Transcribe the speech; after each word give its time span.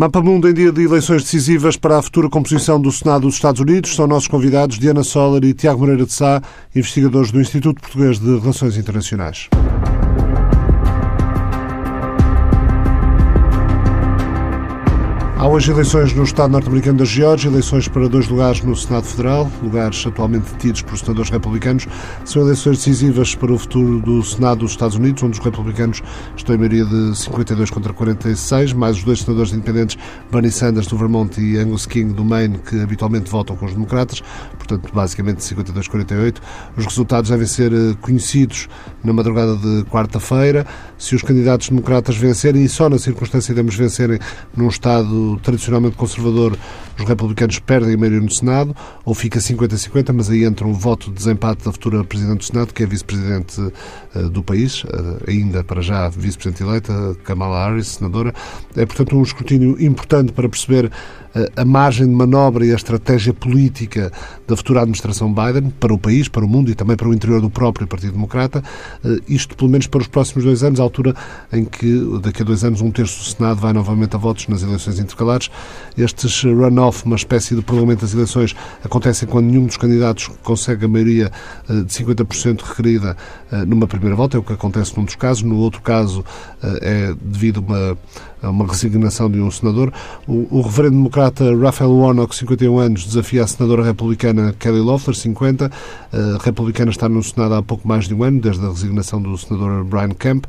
Mapa 0.00 0.22
Mundo 0.22 0.48
em 0.48 0.54
dia 0.54 0.72
de 0.72 0.82
eleições 0.82 1.24
decisivas 1.24 1.76
para 1.76 1.98
a 1.98 2.02
futura 2.02 2.30
composição 2.30 2.80
do 2.80 2.90
Senado 2.90 3.24
dos 3.24 3.34
Estados 3.34 3.60
Unidos. 3.60 3.94
São 3.94 4.06
nossos 4.06 4.28
convidados 4.28 4.78
Diana 4.78 5.04
Soller 5.04 5.44
e 5.44 5.52
Tiago 5.52 5.80
Moreira 5.80 6.06
de 6.06 6.12
Sá, 6.14 6.40
investigadores 6.74 7.30
do 7.30 7.38
Instituto 7.38 7.82
Português 7.82 8.18
de 8.18 8.38
Relações 8.38 8.78
Internacionais. 8.78 9.50
Há 15.40 15.48
hoje 15.48 15.72
eleições 15.72 16.12
no 16.12 16.22
Estado 16.22 16.50
norte-americano 16.50 16.98
da 16.98 17.04
Geórgia, 17.06 17.48
eleições 17.48 17.88
para 17.88 18.06
dois 18.10 18.28
lugares 18.28 18.60
no 18.60 18.76
Senado 18.76 19.04
Federal, 19.04 19.50
lugares 19.62 20.06
atualmente 20.06 20.52
detidos 20.52 20.82
por 20.82 20.98
senadores 20.98 21.30
republicanos. 21.30 21.88
São 22.26 22.42
eleições 22.42 22.76
decisivas 22.76 23.34
para 23.34 23.50
o 23.50 23.56
futuro 23.58 24.00
do 24.00 24.22
Senado 24.22 24.58
dos 24.58 24.72
Estados 24.72 24.96
Unidos, 24.96 25.22
onde 25.22 25.38
os 25.38 25.42
republicanos 25.42 26.02
estão 26.36 26.54
em 26.54 26.58
maioria 26.58 26.84
de 26.84 27.16
52 27.16 27.70
contra 27.70 27.90
46, 27.94 28.74
mais 28.74 28.98
os 28.98 29.04
dois 29.04 29.20
senadores 29.20 29.54
independentes, 29.54 29.96
Bernie 30.30 30.50
Sanders 30.50 30.86
do 30.86 30.98
Vermont 30.98 31.40
e 31.40 31.56
Angus 31.56 31.86
King 31.86 32.12
do 32.12 32.22
Maine, 32.22 32.58
que 32.58 32.78
habitualmente 32.78 33.30
votam 33.30 33.56
com 33.56 33.64
os 33.64 33.72
democratas, 33.72 34.22
portanto, 34.58 34.92
basicamente 34.92 35.38
52-48. 35.38 36.36
Os 36.76 36.84
resultados 36.84 37.30
devem 37.30 37.46
ser 37.46 37.72
eh, 37.72 37.96
conhecidos 38.02 38.68
na 39.02 39.14
madrugada 39.14 39.56
de 39.56 39.84
quarta-feira. 39.84 40.66
Se 40.98 41.14
os 41.14 41.22
candidatos 41.22 41.70
democratas 41.70 42.14
vencerem, 42.18 42.62
e 42.62 42.68
só 42.68 42.90
na 42.90 42.98
circunstância 42.98 43.54
de 43.54 43.62
vencerem 43.62 44.18
num 44.54 44.68
Estado 44.68 45.29
tradicionalmente 45.38 45.96
conservador, 45.96 46.56
os 47.02 47.08
republicanos 47.08 47.58
perdem 47.58 47.94
a 47.94 47.96
maioria 47.96 48.20
no 48.20 48.30
Senado, 48.30 48.74
ou 49.04 49.14
fica 49.14 49.38
50-50, 49.38 50.12
mas 50.12 50.30
aí 50.30 50.44
entra 50.44 50.66
um 50.66 50.72
voto 50.72 51.08
de 51.08 51.16
desempate 51.16 51.64
da 51.64 51.72
futura 51.72 52.04
Presidente 52.04 52.38
do 52.38 52.44
Senado, 52.44 52.72
que 52.72 52.82
é 52.82 52.86
vice-presidente 52.86 53.60
uh, 53.60 54.30
do 54.30 54.42
país, 54.42 54.84
uh, 54.84 54.88
ainda 55.26 55.64
para 55.64 55.80
já 55.80 56.08
vice-presidente 56.08 56.62
eleita, 56.62 57.16
Kamala 57.24 57.68
Harris, 57.68 57.88
senadora. 57.88 58.34
É, 58.76 58.84
portanto, 58.86 59.16
um 59.16 59.22
escrutínio 59.22 59.80
importante 59.82 60.32
para 60.32 60.48
perceber 60.48 60.90
a 61.56 61.64
margem 61.64 62.06
de 62.06 62.12
manobra 62.12 62.66
e 62.66 62.72
a 62.72 62.74
estratégia 62.74 63.32
política 63.32 64.10
da 64.46 64.56
futura 64.56 64.80
administração 64.80 65.32
Biden 65.32 65.70
para 65.78 65.94
o 65.94 65.98
país, 65.98 66.28
para 66.28 66.44
o 66.44 66.48
mundo 66.48 66.70
e 66.70 66.74
também 66.74 66.96
para 66.96 67.08
o 67.08 67.14
interior 67.14 67.40
do 67.40 67.48
próprio 67.48 67.86
Partido 67.86 68.12
Democrata. 68.12 68.62
Eh, 69.04 69.20
isto, 69.28 69.56
pelo 69.56 69.70
menos, 69.70 69.86
para 69.86 70.00
os 70.00 70.08
próximos 70.08 70.44
dois 70.44 70.64
anos, 70.64 70.80
a 70.80 70.82
altura 70.82 71.14
em 71.52 71.64
que, 71.64 72.18
daqui 72.20 72.42
a 72.42 72.44
dois 72.44 72.64
anos, 72.64 72.80
um 72.80 72.90
terço 72.90 73.18
do 73.20 73.36
Senado 73.36 73.60
vai 73.60 73.72
novamente 73.72 74.16
a 74.16 74.18
votos 74.18 74.48
nas 74.48 74.62
eleições 74.62 74.98
intercalares. 74.98 75.50
Estes 75.96 76.42
uma 77.04 77.16
espécie 77.16 77.54
de 77.54 77.62
prolongamento 77.62 78.02
das 78.02 78.14
eleições, 78.14 78.54
acontecem 78.84 79.28
quando 79.28 79.46
nenhum 79.46 79.66
dos 79.66 79.76
candidatos 79.76 80.28
consegue 80.42 80.84
a 80.84 80.88
maioria 80.88 81.30
eh, 81.68 81.72
de 81.82 81.92
50% 81.92 82.62
requerida 82.62 83.16
eh, 83.50 83.64
numa 83.64 83.86
primeira 83.86 84.16
volta. 84.16 84.36
É 84.36 84.40
o 84.40 84.42
que 84.42 84.52
acontece 84.52 84.96
num 84.96 85.04
dos 85.04 85.16
casos. 85.16 85.42
No 85.42 85.56
outro 85.56 85.80
caso, 85.82 86.24
é 86.62 87.14
devido 87.20 87.58
a 87.58 87.60
uma 87.60 87.98
uma 88.42 88.66
resignação 88.66 89.30
de 89.30 89.38
um 89.38 89.50
senador. 89.50 89.92
O, 90.26 90.46
o 90.50 90.62
reverendo 90.62 90.96
democrata 90.96 91.44
Raphael 91.56 91.92
Warnock, 91.92 92.34
51 92.34 92.78
anos, 92.78 93.04
desafia 93.04 93.44
a 93.44 93.46
senadora 93.46 93.84
republicana 93.84 94.54
Kelly 94.58 94.80
Loeffler, 94.80 95.14
50. 95.14 95.70
A 96.12 96.42
republicana 96.42 96.90
está 96.90 97.08
no 97.08 97.22
Senado 97.22 97.54
há 97.54 97.62
pouco 97.62 97.86
mais 97.86 98.08
de 98.08 98.14
um 98.14 98.22
ano, 98.22 98.40
desde 98.40 98.64
a 98.64 98.68
resignação 98.68 99.20
do 99.20 99.36
senador 99.36 99.84
Brian 99.84 100.10
Kemp. 100.10 100.46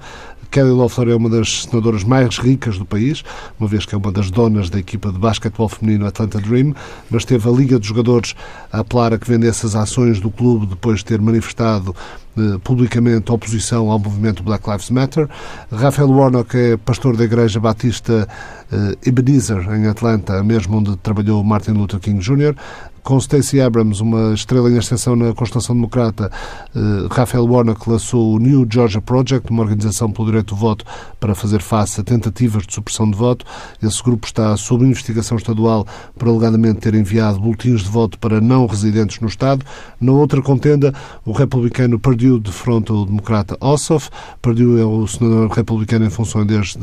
Kelly 0.51 0.71
Loeffler 0.71 1.07
é 1.09 1.15
uma 1.15 1.29
das 1.29 1.63
senadoras 1.63 2.03
mais 2.03 2.37
ricas 2.37 2.77
do 2.77 2.85
país, 2.85 3.23
uma 3.57 3.69
vez 3.69 3.85
que 3.85 3.95
é 3.95 3.97
uma 3.97 4.11
das 4.11 4.29
donas 4.29 4.69
da 4.69 4.77
equipa 4.77 5.09
de 5.09 5.17
basquetebol 5.17 5.69
feminino 5.69 6.05
Atlanta 6.05 6.39
Dream, 6.39 6.75
mas 7.09 7.23
teve 7.23 7.47
a 7.47 7.51
Liga 7.51 7.79
dos 7.79 7.87
Jogadores 7.87 8.35
a 8.69 8.79
apelar 8.79 9.13
a 9.13 9.17
que 9.17 9.27
vendesse 9.27 9.65
as 9.65 9.75
ações 9.75 10.19
do 10.19 10.29
clube 10.29 10.65
depois 10.65 10.99
de 10.99 11.05
ter 11.05 11.21
manifestado 11.21 11.95
eh, 12.37 12.57
publicamente 12.63 13.31
oposição 13.31 13.89
ao 13.89 13.97
movimento 13.97 14.43
Black 14.43 14.69
Lives 14.69 14.89
Matter. 14.89 15.29
Rafael 15.71 16.09
Warnock 16.09 16.55
é 16.55 16.75
pastor 16.75 17.15
da 17.15 17.23
Igreja 17.23 17.59
Batista 17.59 18.27
eh, 18.69 18.97
Ebenezer, 19.05 19.69
em 19.73 19.87
Atlanta, 19.87 20.43
mesmo 20.43 20.77
onde 20.77 20.97
trabalhou 20.97 21.41
Martin 21.45 21.71
Luther 21.71 21.99
King 21.99 22.19
Jr 22.19 22.55
com 23.03 23.19
Stacey 23.19 23.59
Abrams, 23.59 24.01
uma 24.01 24.33
estrela 24.33 24.69
em 24.69 24.77
ascensão 24.77 25.15
na 25.15 25.33
Constituição 25.33 25.75
Democrata, 25.75 26.31
eh, 26.75 27.07
Raphael 27.09 27.45
Warnock 27.45 27.89
lançou 27.89 28.35
o 28.35 28.39
New 28.39 28.67
Georgia 28.69 29.01
Project, 29.01 29.49
uma 29.51 29.63
organização 29.63 30.11
pelo 30.11 30.27
direito 30.27 30.53
do 30.53 30.55
voto 30.55 30.85
para 31.19 31.33
fazer 31.33 31.61
face 31.61 31.99
a 31.99 32.03
tentativas 32.03 32.65
de 32.65 32.73
supressão 32.73 33.09
de 33.09 33.17
voto. 33.17 33.45
Esse 33.81 34.03
grupo 34.03 34.27
está 34.27 34.55
sob 34.55 34.85
investigação 34.85 35.37
estadual 35.37 35.85
por 36.17 36.27
alegadamente 36.27 36.79
ter 36.79 36.93
enviado 36.93 37.39
boletins 37.39 37.81
de 37.81 37.89
voto 37.89 38.19
para 38.19 38.39
não 38.39 38.65
residentes 38.65 39.19
no 39.19 39.27
Estado. 39.27 39.65
Na 39.99 40.11
outra 40.11 40.41
contenda, 40.41 40.93
o 41.25 41.31
republicano 41.31 41.99
Perdue 41.99 42.39
defronta 42.39 42.93
o 42.93 43.05
democrata 43.05 43.57
Ossoff. 43.59 44.09
Perdue 44.41 44.79
é 44.79 44.85
o 44.85 45.07
senador 45.07 45.49
republicano 45.49 46.05
em 46.05 46.09
função 46.09 46.45
desde 46.45 46.79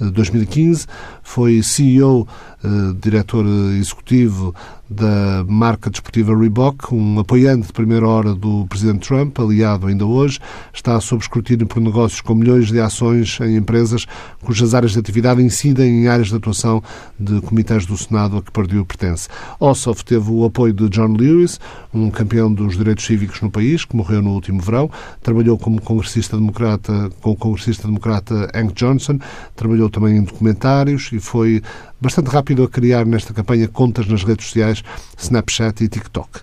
2015. 0.00 0.86
Foi 1.22 1.62
CEO, 1.62 2.26
eh, 2.64 2.68
diretor 3.00 3.44
executivo 3.78 4.54
da 4.90 5.44
marca 5.46 5.90
desportiva 5.90 6.36
Reebok, 6.36 6.94
um 6.94 7.18
apoiante 7.18 7.66
de 7.66 7.72
primeira 7.72 8.08
hora 8.08 8.34
do 8.34 8.66
presidente 8.66 9.06
Trump, 9.06 9.38
aliado 9.38 9.86
ainda 9.86 10.06
hoje, 10.06 10.40
está 10.72 10.98
sob 11.00 11.22
escrutínio 11.22 11.66
por 11.66 11.80
negócios 11.80 12.20
com 12.20 12.34
milhões 12.34 12.68
de 12.68 12.80
ações 12.80 13.38
em 13.40 13.56
empresas 13.56 14.06
cujas 14.42 14.74
áreas 14.74 14.92
de 14.92 14.98
atividade 14.98 15.42
incidem 15.42 16.04
em 16.04 16.08
áreas 16.08 16.28
de 16.28 16.36
atuação 16.36 16.82
de 17.18 17.40
comitês 17.42 17.84
do 17.84 17.96
Senado 17.96 18.38
a 18.38 18.42
que 18.42 18.50
Perdue 18.50 18.84
pertence. 18.84 19.28
Ossoff 19.60 20.04
teve 20.04 20.30
o 20.30 20.44
apoio 20.44 20.72
de 20.72 20.88
John 20.88 21.14
Lewis, 21.14 21.60
um 21.92 22.10
campeão 22.10 22.52
dos 22.52 22.76
direitos 22.76 23.04
cívicos 23.04 23.40
no 23.42 23.50
país, 23.50 23.84
que 23.84 23.94
morreu 23.94 24.22
no 24.22 24.30
último 24.30 24.60
verão, 24.60 24.90
trabalhou 25.22 25.58
como 25.58 25.82
congressista 25.82 26.36
democrata 26.36 27.10
com 27.20 27.32
o 27.32 27.36
congressista 27.36 27.86
democrata 27.86 28.50
Hank 28.54 28.72
Johnson, 28.74 29.18
trabalhou 29.54 29.90
também 29.90 30.16
em 30.16 30.22
documentários 30.22 31.10
e 31.12 31.20
foi 31.20 31.62
bastante 32.00 32.30
rápido 32.30 32.64
a 32.64 32.68
criar 32.68 33.04
nesta 33.04 33.34
campanha 33.34 33.68
contas 33.68 34.06
nas 34.06 34.22
redes 34.24 34.46
sociais 34.46 34.82
Snapchat 35.16 35.84
e 35.84 35.88
TikTok. 35.88 36.40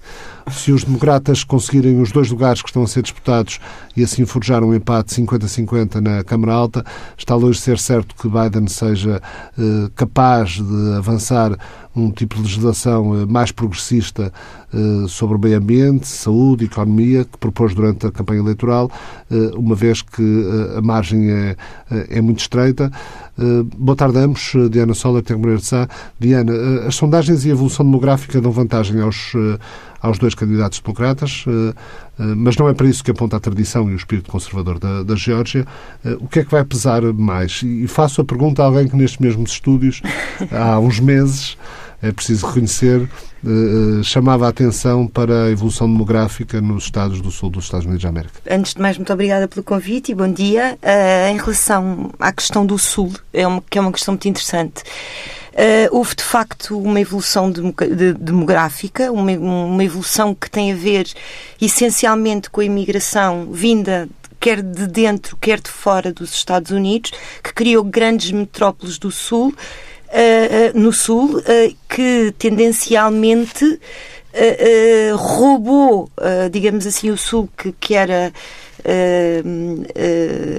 Se 0.52 0.72
os 0.72 0.84
democratas 0.84 1.44
conseguirem 1.44 2.02
os 2.02 2.12
dois 2.12 2.30
lugares 2.30 2.62
que 2.62 2.70
estão 2.70 2.84
a 2.84 2.88
ser 2.88 3.02
disputados 3.02 3.60
e 3.96 4.04
assim 4.04 4.26
forjar 4.26 4.64
um 4.64 4.74
empate 4.74 5.14
50-50 5.16 5.96
na 5.96 6.24
Câmara 6.24 6.54
Alta, 6.54 6.86
está 7.18 7.36
longe 7.36 7.58
de 7.58 7.64
ser 7.64 7.80
certo 7.80 8.16
que 8.16 8.30
Biden 8.30 8.68
seja 8.68 9.22
eh, 9.58 9.90
capaz 9.96 10.62
de 10.62 10.94
avançar 10.98 11.58
um 11.96 12.12
tipo 12.12 12.36
de 12.36 12.42
legislação 12.42 13.22
eh, 13.22 13.26
mais 13.26 13.52
progressista 13.52 14.32
eh, 14.74 15.08
sobre 15.08 15.38
o 15.38 15.40
meio 15.40 15.58
ambiente, 15.58 16.08
saúde, 16.08 16.66
economia, 16.66 17.24
que 17.24 17.38
propôs 17.38 17.74
durante 17.74 18.06
a 18.06 18.12
campanha 18.12 18.42
eleitoral, 18.42 18.92
eh, 19.32 19.52
uma 19.56 19.76
vez 19.76 20.02
que 20.02 20.46
a 20.78 20.82
margem 20.82 21.32
é, 21.32 21.56
é 22.10 22.22
muito 22.22 22.40
estreita. 22.40 22.92
Boa 23.78 23.96
tarde 23.96 24.18
a 24.18 24.22
ambos. 24.22 24.54
Diana 24.72 24.94
Sola 24.94 25.20
e 25.20 25.22
Tiago 25.22 25.42
Moreira 25.42 25.62
de 25.62 25.68
Sá. 25.68 25.88
Diana, 26.20 26.54
as 26.88 26.96
sondagens 26.96 27.46
e 27.46 27.50
a 27.50 27.52
evolução 27.52 27.86
demográfica 27.86 28.40
dão 28.40 28.52
vantagem 28.52 29.02
aos, 29.02 29.34
aos 30.06 30.18
dois 30.18 30.36
candidatos 30.36 30.80
democratas, 30.80 31.46
mas 32.18 32.56
não 32.58 32.70
é 32.70 32.74
para 32.74 32.88
isso 32.88 33.04
que 33.04 33.12
aponta 33.12 33.38
a 33.38 33.40
tradição 33.40 33.90
e 33.90 33.94
o 33.94 33.96
espírito 33.96 34.32
conservador 34.32 34.80
da, 34.80 35.04
da 35.04 35.16
Geórgia. 35.16 35.66
O 36.20 36.28
que 36.28 36.40
é 36.40 36.44
que 36.44 36.52
vai 36.52 36.64
pesar 36.64 37.02
mais? 37.14 37.62
E 37.64 37.88
faço 37.88 38.22
a 38.22 38.26
pergunta 38.26 38.62
a 38.62 38.66
alguém 38.66 38.88
que 38.88 38.96
nestes 38.96 39.20
mesmos 39.20 39.52
estúdios, 39.52 40.02
há 40.52 40.80
uns 40.80 41.00
meses, 41.00 41.58
é 42.06 42.12
preciso 42.12 42.46
reconhecer, 42.46 43.02
eh, 43.02 43.50
eh, 43.50 44.04
chamava 44.04 44.46
a 44.46 44.50
atenção 44.50 45.08
para 45.08 45.46
a 45.46 45.50
evolução 45.50 45.92
demográfica 45.92 46.62
nos 46.62 46.84
Estados 46.84 47.20
do 47.20 47.32
Sul 47.32 47.50
dos 47.50 47.66
Estados 47.66 47.86
Unidos 47.86 48.04
da 48.04 48.10
América. 48.10 48.34
Antes 48.50 48.76
de 48.76 48.82
mais, 48.82 48.98
muito 48.98 49.12
obrigada 49.12 49.48
pelo 49.48 49.64
convite 49.64 50.12
e 50.12 50.16
bom 50.16 50.32
dia. 50.32 50.78
Uh, 50.84 51.32
em 51.32 51.38
relação 51.38 52.12
à 52.20 52.32
questão 52.32 52.66
do 52.66 52.78
Sul, 52.78 53.12
é 53.34 53.48
uma, 53.48 53.64
que 53.68 53.78
é 53.78 53.82
uma 53.82 53.92
questão 53.92 54.14
muito 54.14 54.28
interessante. 54.28 54.84
Uh, 55.54 55.88
houve 55.92 56.16
de 56.16 56.24
facto 56.24 56.78
uma 56.78 57.00
evolução 57.00 57.50
de, 57.50 57.62
de, 57.62 58.14
demográfica, 58.14 59.12
uma, 59.12 59.32
uma 59.32 59.84
evolução 59.84 60.36
que 60.36 60.50
tem 60.50 60.72
a 60.72 60.76
ver 60.76 61.08
essencialmente 61.60 62.50
com 62.50 62.62
a 62.62 62.66
imigração 62.66 63.48
vinda 63.52 64.08
quer 64.38 64.62
de 64.62 64.86
dentro, 64.86 65.36
quer 65.38 65.60
de 65.60 65.72
fora 65.72 66.14
dos 66.14 66.34
Estados 66.36 66.70
Unidos, 66.70 67.12
que 67.42 67.52
criou 67.52 67.84
grandes 67.84 68.32
metrópoles 68.32 69.00
do 69.00 69.10
Sul 69.10 69.56
uh, 70.16 70.80
no 70.80 70.92
Sul 70.94 71.38
uh, 71.38 71.76
que 71.90 72.34
tendencialmente 72.38 73.80
roubou, 75.16 76.12
digamos 76.52 76.86
assim, 76.86 77.10
o 77.10 77.18
Sul 77.18 77.48
que, 77.58 77.72
que 77.80 77.96
era 77.96 78.34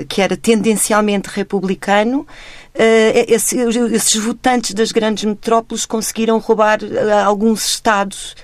que 0.09 0.23
era 0.23 0.35
tendencialmente 0.35 1.29
republicano. 1.29 2.27
Esses, 2.75 3.53
esses 3.93 4.17
votantes 4.17 4.73
das 4.73 4.93
grandes 4.93 5.25
metrópoles 5.25 5.85
conseguiram 5.85 6.39
roubar 6.39 6.79
alguns 7.27 7.67
estados 7.67 8.35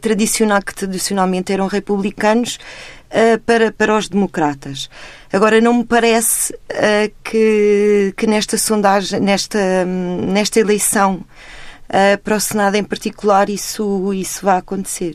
tradicional, 0.00 0.62
que 0.62 0.76
tradicionalmente 0.76 1.52
eram 1.52 1.66
republicanos 1.66 2.60
uh, 3.10 3.38
para, 3.40 3.72
para 3.72 3.96
os 3.96 4.08
democratas. 4.08 4.88
Agora, 5.32 5.60
não 5.60 5.74
me 5.74 5.84
parece 5.84 6.52
uh, 6.52 7.12
que, 7.22 8.12
que 8.16 8.26
nesta 8.26 8.56
sondagem, 8.58 9.20
nesta, 9.20 9.84
nesta 9.84 10.60
eleição 10.60 11.24
uh, 11.88 12.18
para 12.22 12.36
o 12.36 12.40
Senado 12.40 12.76
em 12.76 12.84
particular, 12.84 13.48
isso, 13.50 14.12
isso 14.14 14.44
vai 14.44 14.58
acontecer. 14.58 15.14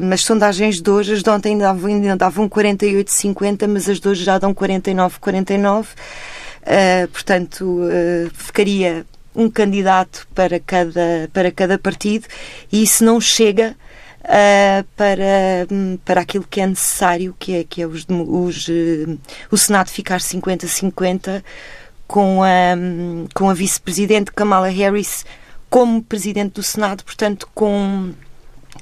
Mas 0.00 0.22
sondagens 0.22 0.82
de 0.82 0.90
hoje, 0.90 1.12
as 1.12 1.22
de 1.22 1.30
ontem 1.30 1.56
davam, 1.56 1.88
ainda 1.88 2.16
davam 2.16 2.48
48-50, 2.48 3.68
mas 3.68 3.88
as 3.88 4.00
de 4.00 4.08
hoje 4.08 4.24
já 4.24 4.38
dão 4.38 4.52
49-49. 4.52 5.84
Uh, 5.84 7.08
portanto, 7.12 7.80
ficaria 8.34 9.06
um 9.34 9.48
candidato 9.48 10.26
para 10.34 10.58
cada, 10.58 11.30
para 11.32 11.52
cada 11.52 11.78
partido 11.78 12.26
e 12.72 12.82
isso 12.82 13.04
não 13.04 13.20
chega 13.20 13.76
uh, 14.24 14.84
para, 14.96 15.66
para 16.04 16.20
aquilo 16.20 16.44
que 16.48 16.60
é 16.60 16.66
necessário, 16.66 17.34
que 17.38 17.54
é, 17.54 17.64
que 17.64 17.82
é 17.82 17.86
os, 17.86 18.06
os, 18.08 18.68
uh, 18.68 19.18
o 19.50 19.56
Senado 19.56 19.88
ficar 19.88 20.20
50-50 20.20 21.42
com 22.06 22.42
a, 22.42 22.76
com 23.34 23.48
a 23.48 23.54
vice-presidente 23.54 24.32
Kamala 24.32 24.68
Harris 24.68 25.24
como 25.68 26.02
presidente 26.02 26.54
do 26.54 26.62
Senado, 26.62 27.04
portanto, 27.04 27.48
com, 27.54 28.10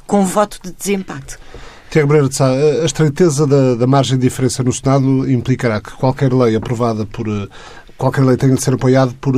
com 0.07 0.25
voto 0.25 0.59
de 0.63 0.73
desempate. 0.73 1.37
Tiago 1.91 2.09
Breira 2.09 2.29
de 2.29 2.35
Sá, 2.35 2.49
a 2.49 2.85
estreiteza 2.85 3.47
da, 3.47 3.75
da 3.75 3.87
margem 3.87 4.19
de 4.19 4.27
diferença 4.27 4.63
no 4.63 4.73
Senado 4.73 5.31
implicará 5.31 5.81
que 5.81 5.93
qualquer 5.93 6.33
lei 6.33 6.55
aprovada 6.55 7.07
por. 7.07 7.27
qualquer 7.97 8.25
lei 8.25 8.37
tenha 8.37 8.55
de 8.55 8.63
ser 8.63 8.75
apoiada 8.75 9.13
por, 9.21 9.35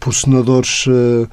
por 0.00 0.14
senadores 0.14 0.86
eh, 0.88 1.26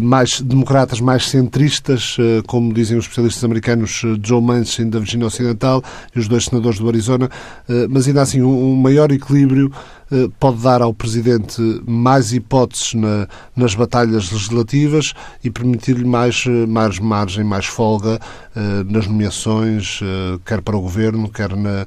mais 0.00 0.40
democratas, 0.40 1.00
mais 1.00 1.28
centristas, 1.28 2.16
eh, 2.18 2.42
como 2.46 2.72
dizem 2.72 2.98
os 2.98 3.04
especialistas 3.04 3.44
americanos 3.44 4.02
eh, 4.04 4.18
Joe 4.22 4.42
Manchin 4.42 4.90
da 4.90 4.98
Virgínia 4.98 5.26
Ocidental 5.26 5.82
e 6.14 6.18
os 6.18 6.26
dois 6.26 6.46
senadores 6.46 6.78
do 6.78 6.88
Arizona, 6.88 7.30
mas 7.88 8.06
ainda 8.06 8.22
assim 8.22 8.42
um 8.42 8.74
maior 8.76 9.10
equilíbrio 9.12 9.70
pode 10.40 10.62
dar 10.62 10.80
ao 10.80 10.94
Presidente 10.94 11.60
mais 11.86 12.32
hipóteses 12.32 12.94
na, 12.94 13.28
nas 13.54 13.74
batalhas 13.74 14.30
legislativas 14.30 15.12
e 15.44 15.50
permitir-lhe 15.50 16.04
mais, 16.04 16.44
mais 16.66 16.98
margem, 16.98 17.44
mais 17.44 17.66
folga 17.66 18.18
nas 18.86 19.06
nomeações, 19.06 20.00
quer 20.46 20.62
para 20.62 20.76
o 20.76 20.80
Governo, 20.80 21.28
quer 21.28 21.54
na, 21.54 21.86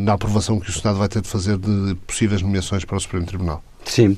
na 0.00 0.12
aprovação 0.12 0.60
que 0.60 0.70
o 0.70 0.72
Senado 0.72 0.98
vai 0.98 1.08
ter 1.08 1.22
de 1.22 1.28
fazer 1.28 1.58
de 1.58 1.96
possíveis 2.06 2.40
nomeações 2.40 2.84
para 2.84 2.96
o 2.96 3.00
Supremo 3.00 3.26
Tribunal. 3.26 3.62
Sim. 3.84 4.16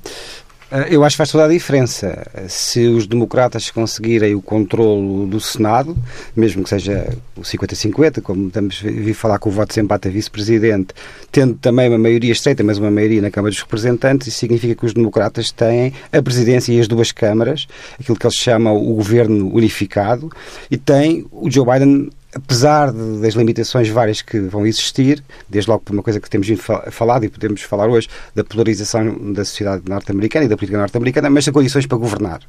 Ah, 0.75 0.87
eu 0.89 1.05
acho 1.05 1.13
que 1.15 1.19
faz 1.19 1.31
toda 1.31 1.45
a 1.45 1.49
diferença. 1.49 2.27
Se 2.49 2.87
os 2.87 3.07
democratas 3.07 3.71
conseguirem 3.71 4.35
o 4.35 4.41
controlo 4.41 5.27
do 5.27 5.39
Senado, 5.39 5.95
mesmo 6.35 6.65
que 6.65 6.71
seja 6.71 7.15
o 7.37 7.43
50-50, 7.43 8.23
como 8.23 8.47
estamos 8.47 8.83
a 8.83 9.15
falar 9.15 9.39
com 9.39 9.51
o 9.51 9.53
voto 9.53 9.75
de 9.75 9.81
empate 9.81 10.09
a 10.09 10.11
vice-presidente, 10.11 10.95
tendo 11.31 11.57
também 11.57 11.91
uma 11.91 11.99
maioria 11.99 12.33
estreita, 12.33 12.65
mas 12.65 12.79
uma 12.79 12.91
maioria 12.91 13.21
na 13.21 13.31
Câmara 13.31 13.51
dos 13.51 13.61
Representantes, 13.61 14.29
isso 14.29 14.39
significa 14.39 14.75
que 14.75 14.87
os 14.87 14.95
democratas 14.95 15.53
têm 15.53 15.93
a 16.11 16.23
presidência 16.23 16.73
e 16.73 16.81
as 16.81 16.89
duas 16.89 17.13
câmaras, 17.13 17.67
aquilo 18.01 18.17
que 18.17 18.27
eles 18.27 18.37
chamam 18.37 18.75
o 18.75 18.95
governo 18.95 19.55
unificado, 19.55 20.33
e 20.71 20.79
tem 20.79 21.27
o 21.31 21.51
Joe 21.51 21.67
Biden 21.67 22.09
apesar 22.35 22.93
de, 22.93 23.21
das 23.21 23.35
limitações 23.35 23.89
várias 23.89 24.23
que 24.23 24.39
vão 24.41 24.67
existir, 24.67 25.23
desde 25.49 25.71
logo 25.71 25.83
por 25.85 25.93
uma 25.93 26.03
coisa 26.03 26.21
que 26.21 26.29
temos 26.29 26.49
falado 26.91 27.25
e 27.25 27.29
podemos 27.29 27.63
falar 27.63 27.89
hoje, 27.89 28.09
da 28.35 28.43
polarização 28.43 29.33
da 29.33 29.45
sociedade 29.45 29.83
norte-americana 29.87 30.47
e 30.47 30.49
da 30.49 30.57
política 30.57 30.79
norte-americana, 30.79 31.31
mas 31.31 31.45
tem 31.45 31.53
condições 31.53 31.87
para 31.87 31.99
governar. 31.99 32.41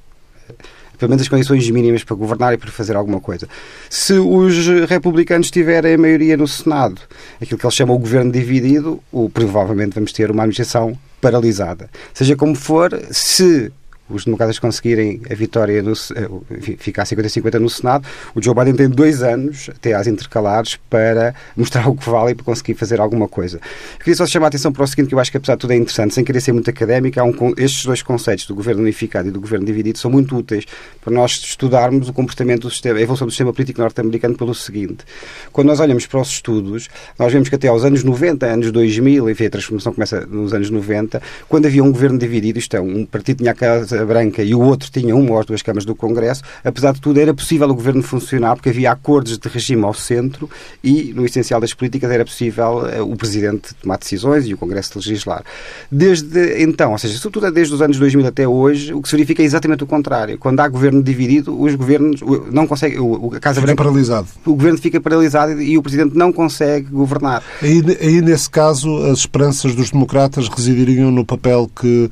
Pelo 0.98 1.10
menos 1.10 1.24
as 1.24 1.28
condições 1.28 1.70
mínimas 1.70 2.04
para 2.04 2.16
governar 2.16 2.54
e 2.54 2.58
para 2.58 2.72
fazer 2.72 2.96
alguma 2.96 3.20
coisa. 3.20 3.48
Se 3.90 4.14
os 4.14 4.68
republicanos 4.88 5.52
tiverem 5.52 5.96
a 5.96 5.98
maioria 5.98 6.38
no 6.38 6.48
Senado, 6.48 7.02
aquilo 7.42 7.60
que 7.60 7.66
eles 7.66 7.76
chamam 7.76 7.96
o 7.96 8.00
governo 8.00 8.32
dividido, 8.32 9.02
o, 9.12 9.30
provavelmente 9.30 9.96
vamos 9.96 10.14
ter 10.14 10.32
uma 10.32 10.44
administração 10.44 10.98
paralisada. 11.20 11.90
Seja 12.14 12.36
como 12.36 12.56
for, 12.56 12.92
se 13.12 13.72
os 14.10 14.26
democratas 14.26 14.60
conseguirem 14.60 15.22
a 15.30 15.34
vitória, 15.34 15.82
no, 15.82 15.94
eh, 15.94 16.76
ficar 16.78 17.06
50-50 17.06 17.60
no 17.60 17.70
Senado, 17.70 18.08
o 18.36 18.44
Joe 18.44 18.54
Biden 18.54 18.76
tem 18.76 18.90
dois 18.90 19.24
anos, 19.24 19.70
até 19.70 19.94
às 19.94 20.08
intercalares, 20.08 20.78
para 20.90 21.34
mostrar 21.56 21.88
o 21.88 21.96
que 21.96 22.10
vale 22.10 22.32
e 22.32 22.36
para 22.36 22.44
conseguir 22.44 22.74
fazer 22.74 23.00
alguma 23.00 23.28
coisa. 23.28 23.58
Eu 23.58 24.00
queria 24.00 24.16
só 24.16 24.26
chamar 24.26 24.48
a 24.48 24.50
atenção 24.50 24.72
para 24.72 24.84
o 24.84 24.88
seguinte, 24.88 25.08
que 25.08 25.16
eu 25.16 25.20
acho 25.20 25.32
que 25.32 25.38
apesar 25.38 25.56
de 25.56 25.62
tudo 25.62 25.72
é 25.72 25.78
interessante, 25.78 26.14
sem 26.14 26.24
querer 26.24 26.42
ser 26.42 26.52
muito 26.52 26.70
académico, 26.70 27.22
um, 27.22 27.54
estes 27.58 27.86
dois 27.86 28.02
conceitos 28.02 28.46
do 28.46 28.54
governo 28.54 28.82
unificado 28.82 29.30
e 29.30 29.32
do 29.32 29.40
governo 29.40 29.66
dividido 29.66 29.98
são 29.98 30.12
muito 30.12 30.36
úteis 30.36 30.66
para 31.02 31.14
nós 31.14 31.32
estudarmos 31.32 32.10
o 32.10 32.14
comportamento 32.14 32.64
do 32.64 32.72
sistema, 32.72 33.00
a 33.00 33.02
evolução 33.02 33.28
do 33.28 33.32
sistema 33.32 33.54
político 33.54 33.82
norte-americano 33.82 34.36
pelo 34.36 34.54
seguinte. 34.54 35.06
Quando 35.52 35.68
nós 35.68 35.80
olhamos 35.80 36.06
para 36.06 36.20
os 36.20 36.30
estudos, 36.30 36.90
nós 37.18 37.32
vemos 37.32 37.50
que 37.50 37.56
até 37.56 37.68
aos 37.68 37.84
anos 37.84 38.04
90, 38.04 38.46
anos 38.46 38.72
2000, 38.72 39.30
enfim, 39.30 39.46
a 39.46 39.50
transformação 39.50 39.94
começa 39.94 40.26
nos 40.26 40.54
anos 40.54 40.70
90, 40.70 41.22
quando 41.48 41.66
havia 41.66 41.84
um 41.84 41.92
governo 41.92 42.18
dividido, 42.18 42.60
isto 42.60 42.76
é, 42.76 42.82
um 42.82 43.06
partido 43.06 43.38
tinha 43.38 43.52
a 43.52 43.56
casa 43.56 43.93
Branca 44.06 44.44
e 44.44 44.54
o 44.54 44.62
outro 44.62 44.90
tinha 44.92 45.16
uma 45.16 45.34
ou 45.34 45.46
duas 45.46 45.62
câmaras 45.62 45.86
do 45.86 45.96
Congresso, 45.96 46.42
apesar 46.64 46.94
de 46.94 47.02
tudo 47.02 47.20
era 47.20 47.34
possível 47.34 47.70
o 47.70 47.74
governo 47.74 48.02
funcionar 48.02 48.56
porque 48.56 48.70
havia 48.70 48.92
acordos 48.92 49.38
de 49.38 49.48
regime 49.50 49.84
ao 49.84 49.94
centro 49.94 50.50
e, 50.84 51.14
no 51.14 51.26
essencial 51.26 51.60
das 51.60 51.74
políticas, 51.74 52.10
era 52.12 52.26
possível 52.26 52.88
eh, 52.88 53.02
o 53.02 53.16
Presidente 53.16 53.74
tomar 53.76 53.98
decisões 53.98 54.48
e 54.48 54.54
o 54.54 54.58
Congresso 54.58 54.98
legislar. 54.98 55.44
Desde 55.92 56.62
então, 56.62 56.92
ou 56.92 56.98
seja, 56.98 57.18
sobretudo 57.18 57.52
desde 57.52 57.74
os 57.74 57.82
anos 57.82 57.98
2000 57.98 58.28
até 58.28 58.48
hoje, 58.48 58.94
o 58.94 59.02
que 59.02 59.10
se 59.10 59.16
verifica 59.16 59.42
é 59.42 59.46
exatamente 59.46 59.84
o 59.84 59.88
contrário. 59.88 60.38
Quando 60.38 60.60
há 60.60 60.68
governo 60.68 61.02
dividido, 61.02 61.60
os 61.60 61.76
governos 61.76 62.22
não 62.52 62.68
conseguem. 62.68 62.98
A 63.36 63.40
Casa 63.40 63.62
fica 63.62 63.68
Branca. 63.68 63.84
paralisado. 63.84 64.28
O 64.46 64.56
governo 64.56 64.78
fica 64.78 65.00
paralisado 65.00 65.62
e 65.62 65.78
o 65.78 65.84
Presidente 65.84 66.16
não 66.16 66.32
consegue 66.32 66.90
governar. 66.90 67.44
Aí, 67.62 67.84
aí, 68.02 68.22
nesse 68.22 68.50
caso, 68.50 68.98
as 69.06 69.20
esperanças 69.20 69.76
dos 69.76 69.92
democratas 69.92 70.48
residiriam 70.48 71.12
no 71.12 71.26
papel 71.26 71.70
que 71.80 72.10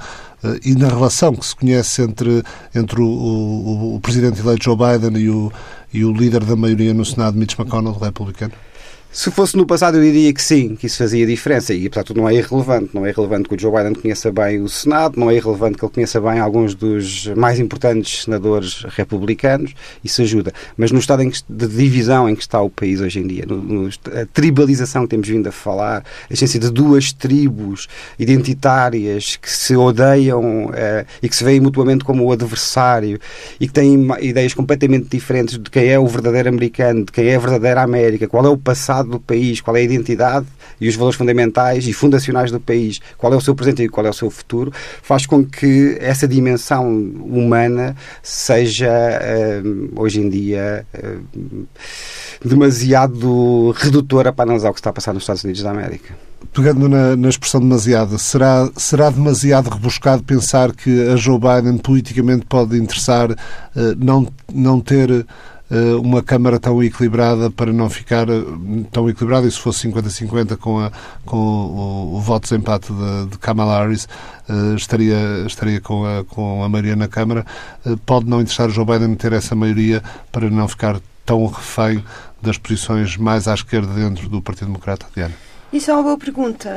e 0.63 0.75
na 0.75 0.87
relação 0.87 1.35
que 1.35 1.45
se 1.45 1.55
conhece 1.55 2.01
entre, 2.01 2.43
entre 2.73 3.01
o, 3.01 3.05
o, 3.05 3.95
o 3.95 3.99
presidente 3.99 4.39
eleito 4.39 4.63
Joe 4.63 4.75
Biden 4.75 5.21
e 5.21 5.29
o, 5.29 5.51
e 5.93 6.03
o 6.03 6.11
líder 6.11 6.43
da 6.43 6.55
maioria 6.55 6.93
no 6.93 7.05
Senado, 7.05 7.37
Mitch 7.37 7.57
McConnell, 7.57 7.93
republicano? 7.93 8.53
Se 9.13 9.29
fosse 9.29 9.57
no 9.57 9.65
passado, 9.65 9.97
eu 9.97 10.03
diria 10.03 10.33
que 10.33 10.41
sim, 10.41 10.73
que 10.73 10.87
isso 10.87 10.97
fazia 10.97 11.25
diferença. 11.25 11.73
E, 11.73 11.85
apesar 11.85 12.03
de 12.03 12.07
tudo, 12.07 12.21
não 12.21 12.29
é 12.29 12.33
irrelevante. 12.33 12.91
Não 12.93 13.05
é 13.05 13.09
irrelevante 13.09 13.49
que 13.49 13.55
o 13.55 13.59
Joe 13.59 13.69
Biden 13.69 13.93
conheça 13.93 14.31
bem 14.31 14.61
o 14.61 14.69
Senado, 14.69 15.19
não 15.19 15.29
é 15.29 15.35
irrelevante 15.35 15.77
que 15.77 15.83
ele 15.83 15.91
conheça 15.91 16.21
bem 16.21 16.39
alguns 16.39 16.73
dos 16.73 17.27
mais 17.35 17.59
importantes 17.59 18.23
senadores 18.23 18.85
republicanos. 18.87 19.73
Isso 20.01 20.21
ajuda. 20.21 20.53
Mas 20.77 20.93
no 20.93 20.99
estado 20.99 21.29
que, 21.29 21.41
de 21.49 21.67
divisão 21.67 22.29
em 22.29 22.35
que 22.35 22.41
está 22.41 22.61
o 22.61 22.69
país 22.69 23.01
hoje 23.01 23.19
em 23.19 23.27
dia, 23.27 23.45
no, 23.45 23.57
no, 23.57 23.89
a 23.89 24.25
tribalização 24.31 25.03
que 25.03 25.09
temos 25.09 25.27
vindo 25.27 25.47
a 25.47 25.51
falar, 25.51 26.05
a 26.29 26.33
essência 26.33 26.57
de 26.57 26.71
duas 26.71 27.11
tribos 27.11 27.89
identitárias 28.17 29.35
que 29.35 29.51
se 29.51 29.75
odeiam 29.75 30.71
eh, 30.73 31.05
e 31.21 31.27
que 31.27 31.35
se 31.35 31.43
veem 31.43 31.59
mutuamente 31.59 32.05
como 32.05 32.23
o 32.23 32.31
adversário 32.31 33.19
e 33.59 33.67
que 33.67 33.73
têm 33.73 34.07
ideias 34.21 34.53
completamente 34.53 35.09
diferentes 35.09 35.59
de 35.59 35.69
quem 35.69 35.89
é 35.89 35.99
o 35.99 36.07
verdadeiro 36.07 36.47
americano, 36.47 37.03
de 37.03 37.11
quem 37.11 37.27
é 37.27 37.35
a 37.35 37.39
verdadeira 37.39 37.81
América, 37.81 38.25
qual 38.25 38.45
é 38.45 38.49
o 38.49 38.57
passado 38.57 39.00
do 39.09 39.19
país, 39.19 39.61
qual 39.61 39.75
é 39.75 39.79
a 39.79 39.83
identidade 39.83 40.45
e 40.79 40.87
os 40.87 40.95
valores 40.95 41.17
fundamentais 41.17 41.87
e 41.87 41.93
fundacionais 41.93 42.51
do 42.51 42.59
país, 42.59 42.99
qual 43.17 43.33
é 43.33 43.35
o 43.35 43.41
seu 43.41 43.55
presente 43.55 43.83
e 43.83 43.89
qual 43.89 44.05
é 44.05 44.09
o 44.09 44.13
seu 44.13 44.29
futuro, 44.29 44.71
faz 45.01 45.25
com 45.25 45.43
que 45.45 45.97
essa 45.99 46.27
dimensão 46.27 46.87
humana 46.89 47.95
seja, 48.23 48.87
eh, 48.89 49.61
hoje 49.95 50.21
em 50.21 50.29
dia, 50.29 50.85
eh, 50.93 51.17
demasiado 52.43 53.71
redutora 53.71 54.33
para 54.33 54.45
analisar 54.45 54.69
o 54.69 54.73
que 54.73 54.79
está 54.79 54.89
a 54.89 54.93
passar 54.93 55.13
nos 55.13 55.23
Estados 55.23 55.43
Unidos 55.43 55.61
da 55.61 55.71
América. 55.71 56.13
Pegando 56.53 56.89
na, 56.89 57.15
na, 57.15 57.29
expressão 57.29 57.61
demasiado, 57.61 58.17
será, 58.17 58.69
será 58.75 59.09
demasiado 59.09 59.69
rebuscado 59.69 60.23
pensar 60.23 60.73
que 60.73 61.09
a 61.09 61.15
Joe 61.15 61.39
Biden 61.39 61.77
politicamente 61.77 62.45
pode 62.45 62.77
interessar 62.77 63.31
uh, 63.31 63.37
não, 63.97 64.27
não 64.51 64.81
ter 64.81 65.09
eh, 65.11 65.25
uma 66.01 66.21
Câmara 66.21 66.59
tão 66.59 66.83
equilibrada 66.83 67.49
para 67.49 67.71
não 67.71 67.89
ficar 67.89 68.29
eh, 68.29 68.43
tão 68.91 69.09
equilibrada, 69.09 69.47
e 69.47 69.51
se 69.51 69.59
fosse 69.59 69.87
50-50 69.89 70.57
com, 70.57 70.91
com 71.25 71.37
o, 71.37 72.15
o, 72.15 72.19
voto 72.19 72.49
de 72.49 72.55
empate 72.55 72.91
de, 72.91 73.27
de 73.27 73.37
Kamala 73.37 73.79
Harris, 73.79 74.05
uh, 74.49 74.75
estaria, 74.75 75.17
estaria 75.47 75.79
com, 75.79 76.05
a, 76.05 76.25
com 76.25 76.61
a 76.63 76.67
maioria 76.67 76.95
na 76.95 77.07
Câmara. 77.07 77.45
Pode 78.05 78.25
não 78.25 78.41
interessar 78.41 78.69
Joe 78.69 78.85
Biden 78.85 79.15
ter 79.15 79.31
essa 79.31 79.55
maioria 79.55 80.03
para 80.31 80.49
não 80.49 80.67
ficar 80.67 80.99
tão 81.25 81.45
refém 81.45 82.03
das 82.41 82.57
posições 82.57 83.15
mais 83.15 83.47
à 83.47 83.53
esquerda 83.53 83.93
dentro 83.93 84.27
do 84.27 84.41
Partido 84.41 84.67
Democrata, 84.67 85.05
Diana? 85.15 85.33
Isso 85.71 85.89
é 85.89 85.93
uma 85.93 86.03
boa 86.03 86.17
pergunta, 86.17 86.69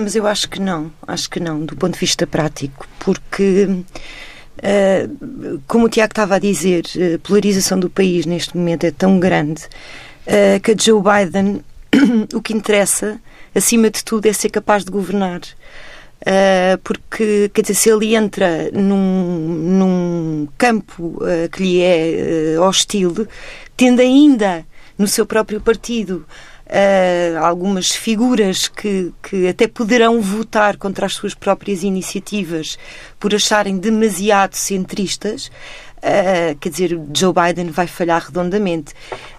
mas 0.00 0.14
eu 0.14 0.24
acho 0.24 0.48
que 0.48 0.60
não, 0.60 0.92
acho 1.04 1.28
que 1.28 1.40
não, 1.40 1.64
do 1.64 1.74
ponto 1.74 1.94
de 1.94 1.98
vista 1.98 2.24
prático, 2.28 2.86
porque 3.00 3.82
como 5.66 5.86
o 5.86 5.88
Tiago 5.88 6.12
estava 6.12 6.36
a 6.36 6.38
dizer, 6.38 6.84
a 7.14 7.18
polarização 7.18 7.78
do 7.78 7.90
país 7.90 8.24
neste 8.26 8.56
momento 8.56 8.84
é 8.84 8.90
tão 8.90 9.18
grande 9.18 9.62
uh, 10.26 10.60
que 10.62 10.72
a 10.72 10.74
Joe 10.78 11.02
Biden 11.02 11.60
o 12.34 12.40
que 12.40 12.52
interessa, 12.52 13.20
acima 13.54 13.90
de 13.90 14.04
tudo, 14.04 14.26
é 14.26 14.32
ser 14.32 14.50
capaz 14.50 14.84
de 14.84 14.90
governar. 14.90 15.40
Uh, 16.20 16.78
porque, 16.82 17.50
quer 17.52 17.62
dizer, 17.62 17.74
se 17.74 17.90
ele 17.90 18.14
entra 18.14 18.70
num, 18.72 19.48
num 19.48 20.48
campo 20.56 21.20
que 21.52 21.62
lhe 21.62 21.82
é 21.82 22.58
hostil, 22.58 23.28
tendo 23.76 24.00
ainda 24.00 24.64
no 24.96 25.06
seu 25.06 25.26
próprio 25.26 25.60
partido 25.60 26.24
uh, 26.74 27.44
algumas 27.44 27.92
figuras 27.92 28.66
que, 28.66 29.12
que 29.22 29.46
até 29.46 29.68
poderão 29.68 30.20
votar 30.20 30.76
contra 30.76 31.06
as 31.06 31.14
suas 31.14 31.34
próprias 31.34 31.84
iniciativas 31.84 32.76
por 33.18 33.34
acharem 33.34 33.78
demasiado 33.78 34.54
centristas. 34.54 35.50
Uh, 35.98 36.54
quer 36.60 36.68
dizer, 36.68 37.00
Joe 37.14 37.32
Biden 37.32 37.70
vai 37.70 37.86
falhar 37.86 38.26
redondamente. 38.26 38.92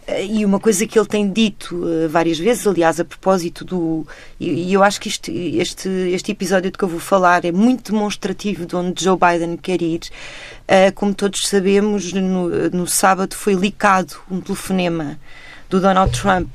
Uh, 0.07 0.25
e 0.27 0.43
uma 0.43 0.59
coisa 0.59 0.87
que 0.87 0.97
ele 0.97 1.07
tem 1.07 1.31
dito 1.31 1.75
uh, 1.75 2.09
várias 2.09 2.39
vezes, 2.39 2.65
aliás, 2.65 2.99
a 2.99 3.05
propósito 3.05 3.63
do. 3.63 4.07
E, 4.39 4.69
e 4.69 4.73
eu 4.73 4.81
acho 4.81 4.99
que 4.99 5.07
isto, 5.07 5.29
este, 5.29 5.87
este 5.89 6.31
episódio 6.31 6.71
de 6.71 6.77
que 6.77 6.83
eu 6.83 6.89
vou 6.89 6.99
falar 6.99 7.45
é 7.45 7.51
muito 7.51 7.91
demonstrativo 7.91 8.65
de 8.65 8.75
onde 8.75 9.03
Joe 9.03 9.15
Biden 9.15 9.57
quer 9.57 9.81
ir. 9.81 10.01
como 10.95 11.13
todos 11.13 11.47
sabemos, 11.47 12.11
no, 12.13 12.49
no 12.71 12.87
sábado 12.87 13.35
foi 13.35 13.53
licado 13.53 14.15
um 14.31 14.41
telefonema 14.41 15.19
do 15.69 15.79
Donald 15.79 16.19
Trump 16.19 16.49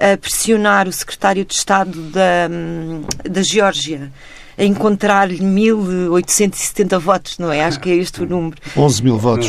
a 0.00 0.16
pressionar 0.16 0.88
o 0.88 0.92
secretário 0.92 1.44
de 1.44 1.54
Estado 1.54 2.00
da, 2.10 2.48
hum, 2.50 3.02
da 3.28 3.42
Geórgia 3.42 4.10
a 4.58 4.64
encontrar-lhe 4.64 5.38
1.870 5.38 6.98
votos, 6.98 7.38
não 7.38 7.52
é? 7.52 7.62
Acho 7.64 7.78
que 7.78 7.90
é 7.90 7.94
este 7.94 8.24
o 8.24 8.26
número. 8.26 8.60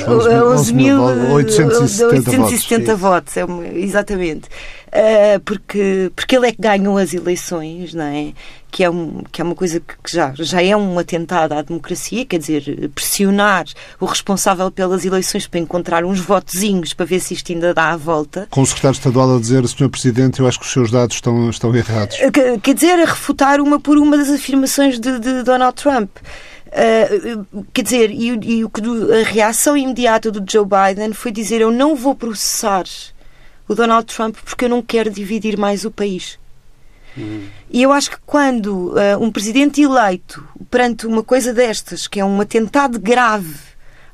11 0.08 0.74
mil 0.74 0.98
votos. 1.02 1.58
11.870 1.58 2.96
votos. 2.96 3.36
é 3.36 3.44
uma, 3.44 3.68
exatamente. 3.68 4.48
Uh, 4.90 5.40
porque, 5.42 6.12
porque 6.16 6.36
ele 6.36 6.48
é 6.48 6.52
que 6.52 6.60
ganhou 6.60 6.98
as 6.98 7.14
eleições, 7.14 7.94
não 7.94 8.06
é? 8.06 8.34
Que 8.72 8.84
é, 8.84 8.90
um, 8.90 9.24
que 9.32 9.40
é 9.40 9.44
uma 9.44 9.54
coisa 9.54 9.80
que 9.80 10.12
já, 10.12 10.34
já 10.36 10.64
é 10.64 10.76
um 10.76 10.98
atentado 10.98 11.54
à 11.54 11.62
democracia, 11.62 12.26
quer 12.26 12.40
dizer, 12.40 12.90
pressionar 12.96 13.66
o 14.00 14.06
responsável 14.06 14.72
pelas 14.72 15.06
eleições 15.06 15.46
para 15.46 15.60
encontrar 15.60 16.04
uns 16.04 16.20
votozinhos 16.20 16.94
para 16.94 17.06
ver 17.06 17.20
se 17.20 17.36
isto 17.36 17.52
ainda 17.52 17.72
dá 17.72 17.92
a 17.92 17.98
volta. 17.98 18.48
Com 18.50 18.62
o 18.62 18.66
secretário 18.66 18.96
estadual 18.96 19.36
a 19.36 19.40
dizer, 19.40 19.68
Sr. 19.68 19.90
Presidente, 19.90 20.40
eu 20.40 20.48
acho 20.48 20.60
que 20.60 20.66
os 20.66 20.72
seus 20.72 20.90
dados 20.90 21.16
estão, 21.16 21.50
estão 21.50 21.76
errados. 21.76 22.18
Uh, 22.18 22.60
quer 22.60 22.74
dizer, 22.74 23.00
a 23.00 23.06
refutar 23.06 23.62
uma 23.62 23.80
por 23.80 23.98
uma 23.98 24.18
das 24.18 24.30
afirmações 24.30 25.00
de, 25.00 25.20
de 25.20 25.44
Donald 25.44 25.76
Trump. 25.76 26.10
Uh, 26.68 27.66
quer 27.74 27.84
dizer, 27.84 28.12
e, 28.12 28.30
e, 28.30 28.64
a 28.64 29.28
reação 29.28 29.78
imediata 29.78 30.32
do 30.32 30.44
Joe 30.52 30.66
Biden 30.66 31.14
foi 31.14 31.32
dizer: 31.32 31.62
Eu 31.62 31.72
não 31.72 31.96
vou 31.96 32.16
processar 32.16 32.86
o 33.70 33.76
Donald 33.76 34.14
Trump 34.14 34.36
porque 34.44 34.66
eu 34.66 34.70
não 34.70 34.82
quero 34.82 35.12
dividir 35.12 35.58
mais 35.58 35.86
o 35.86 35.92
país. 35.92 36.40
Hum. 37.16 37.48
E 37.70 37.84
eu 37.84 37.92
acho 37.92 38.12
que 38.12 38.18
quando 38.26 38.90
uh, 38.90 39.22
um 39.22 39.32
presidente 39.32 39.80
eleito, 39.82 40.44
perante 40.72 41.06
uma 41.06 41.24
coisa 41.24 41.54
destas, 41.54 42.08
que 42.08 42.20
é 42.20 42.26
um 42.26 42.42
atentado 42.42 43.00
grave 43.00 43.56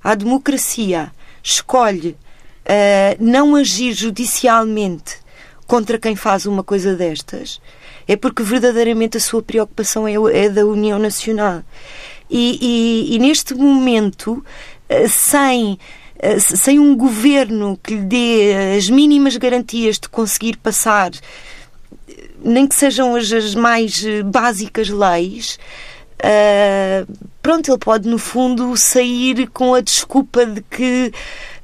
à 0.03 0.13
democracia, 0.13 1.09
escolhe 1.41 2.09
uh, 2.09 3.15
não 3.17 3.55
agir 3.55 3.93
judicialmente 3.93 5.17
contra 5.65 5.97
quem 5.97 6.15
faz 6.15 6.45
uma 6.45 6.63
coisa 6.63 6.93
destas, 6.93 7.61
é 8.07 8.15
porque 8.15 8.43
verdadeiramente 8.43 9.17
a 9.17 9.21
sua 9.21 9.41
preocupação 9.41 10.05
é, 10.05 10.15
é 10.33 10.49
da 10.49 10.65
União 10.65 10.99
Nacional. 10.99 11.63
E, 12.29 12.59
e, 13.09 13.15
e 13.15 13.19
neste 13.19 13.53
momento, 13.53 14.43
uh, 14.89 15.07
sem 15.07 15.79
sem 16.39 16.79
um 16.79 16.95
governo 16.95 17.79
que 17.83 17.95
lhe 17.95 18.01
dê 18.01 18.75
as 18.77 18.89
mínimas 18.89 19.37
garantias 19.37 19.99
de 19.99 20.09
conseguir 20.09 20.57
passar, 20.57 21.11
nem 22.43 22.67
que 22.67 22.75
sejam 22.75 23.15
as, 23.15 23.31
as 23.31 23.55
mais 23.55 24.03
eh, 24.05 24.21
básicas 24.23 24.89
leis, 24.89 25.57
uh, 26.19 27.13
pronto, 27.41 27.71
ele 27.71 27.77
pode, 27.77 28.07
no 28.07 28.17
fundo, 28.17 28.77
sair 28.77 29.47
com 29.47 29.73
a 29.73 29.81
desculpa 29.81 30.45
de 30.45 30.61
que 30.61 31.11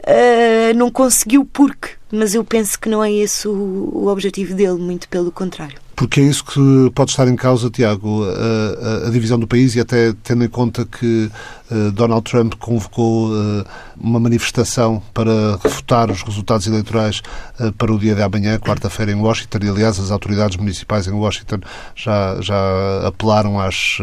uh, 0.02 0.78
não 0.78 0.90
conseguiu 0.90 1.46
porque. 1.46 1.90
Mas 2.12 2.34
eu 2.34 2.44
penso 2.44 2.80
que 2.80 2.90
não 2.90 3.04
é 3.04 3.12
esse 3.12 3.48
o, 3.48 3.92
o 3.94 4.08
objetivo 4.08 4.54
dele, 4.54 4.80
muito 4.80 5.08
pelo 5.08 5.32
contrário. 5.32 5.80
Porque 5.96 6.20
é 6.20 6.24
isso 6.24 6.44
que 6.44 6.92
pode 6.96 7.12
estar 7.12 7.28
em 7.28 7.36
causa, 7.36 7.70
Tiago, 7.70 8.24
a, 8.24 9.06
a, 9.06 9.08
a 9.08 9.12
divisão 9.12 9.38
do 9.38 9.48
país 9.48 9.76
e 9.76 9.80
até 9.80 10.14
tendo 10.24 10.44
em 10.44 10.48
conta 10.48 10.86
que 10.86 11.30
uh, 11.70 11.92
Donald 11.92 12.24
Trump 12.24 12.54
convocou 12.56 13.30
uh, 13.30 13.66
uma 14.00 14.20
manifestação 14.20 15.02
para 15.14 15.58
refutar 15.64 16.10
os 16.10 16.24
resultados 16.24 16.66
eleitorais 16.66 17.22
uh, 17.60 17.72
para 17.74 17.94
o 17.94 18.00
dia 18.00 18.16
de 18.16 18.22
amanhã, 18.22 18.58
quarta-feira, 18.58 19.12
em 19.12 19.16
Washington, 19.16 19.60
e 19.64 19.70
aliás 19.70 20.00
as 20.00 20.12
autoridades 20.12 20.58
municipais 20.58 21.08
em 21.08 21.12
Washington 21.12 21.60
já, 21.96 22.38
já 22.42 23.08
apelaram 23.08 23.60
às, 23.60 23.98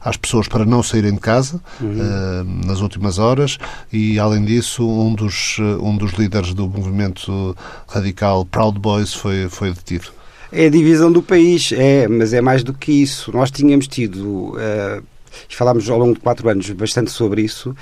às 0.00 0.16
pessoas 0.16 0.48
para 0.48 0.64
não 0.64 0.82
saírem 0.82 1.14
de 1.14 1.20
casa 1.20 1.60
uhum. 1.80 2.62
nas 2.64 2.80
últimas 2.80 3.18
horas 3.18 3.58
e, 3.92 4.18
além 4.18 4.44
disso, 4.44 4.88
um 4.88 5.14
dos, 5.14 5.58
um 5.80 5.96
dos 5.96 6.12
líderes 6.12 6.54
do 6.54 6.68
movimento 6.68 7.56
radical 7.88 8.44
Proud 8.44 8.78
Boys 8.78 9.14
foi, 9.14 9.48
foi 9.48 9.72
detido. 9.72 10.16
É 10.52 10.66
a 10.66 10.70
divisão 10.70 11.10
do 11.10 11.22
país, 11.22 11.72
é, 11.72 12.06
mas 12.08 12.32
é 12.32 12.40
mais 12.40 12.62
do 12.62 12.72
que 12.72 12.92
isso. 12.92 13.32
Nós 13.32 13.50
tínhamos 13.50 13.88
tido. 13.88 14.54
Uh, 14.54 15.02
falámos 15.50 15.88
ao 15.90 15.98
longo 15.98 16.14
de 16.14 16.20
quatro 16.20 16.48
anos 16.48 16.68
bastante 16.70 17.10
sobre 17.10 17.42
isso, 17.42 17.76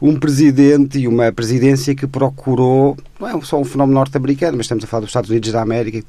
um 0.00 0.18
presidente 0.18 0.98
e 0.98 1.08
uma 1.08 1.32
presidência 1.32 1.94
que 1.94 2.06
procurou, 2.06 2.96
não 3.18 3.28
é 3.28 3.40
só 3.42 3.58
um 3.58 3.64
fenómeno 3.64 3.98
norte-americano, 3.98 4.56
mas 4.56 4.66
estamos 4.66 4.84
a 4.84 4.86
falar 4.86 5.00
dos 5.02 5.10
Estados 5.10 5.30
Unidos 5.30 5.52
da 5.52 5.62
América, 5.62 6.02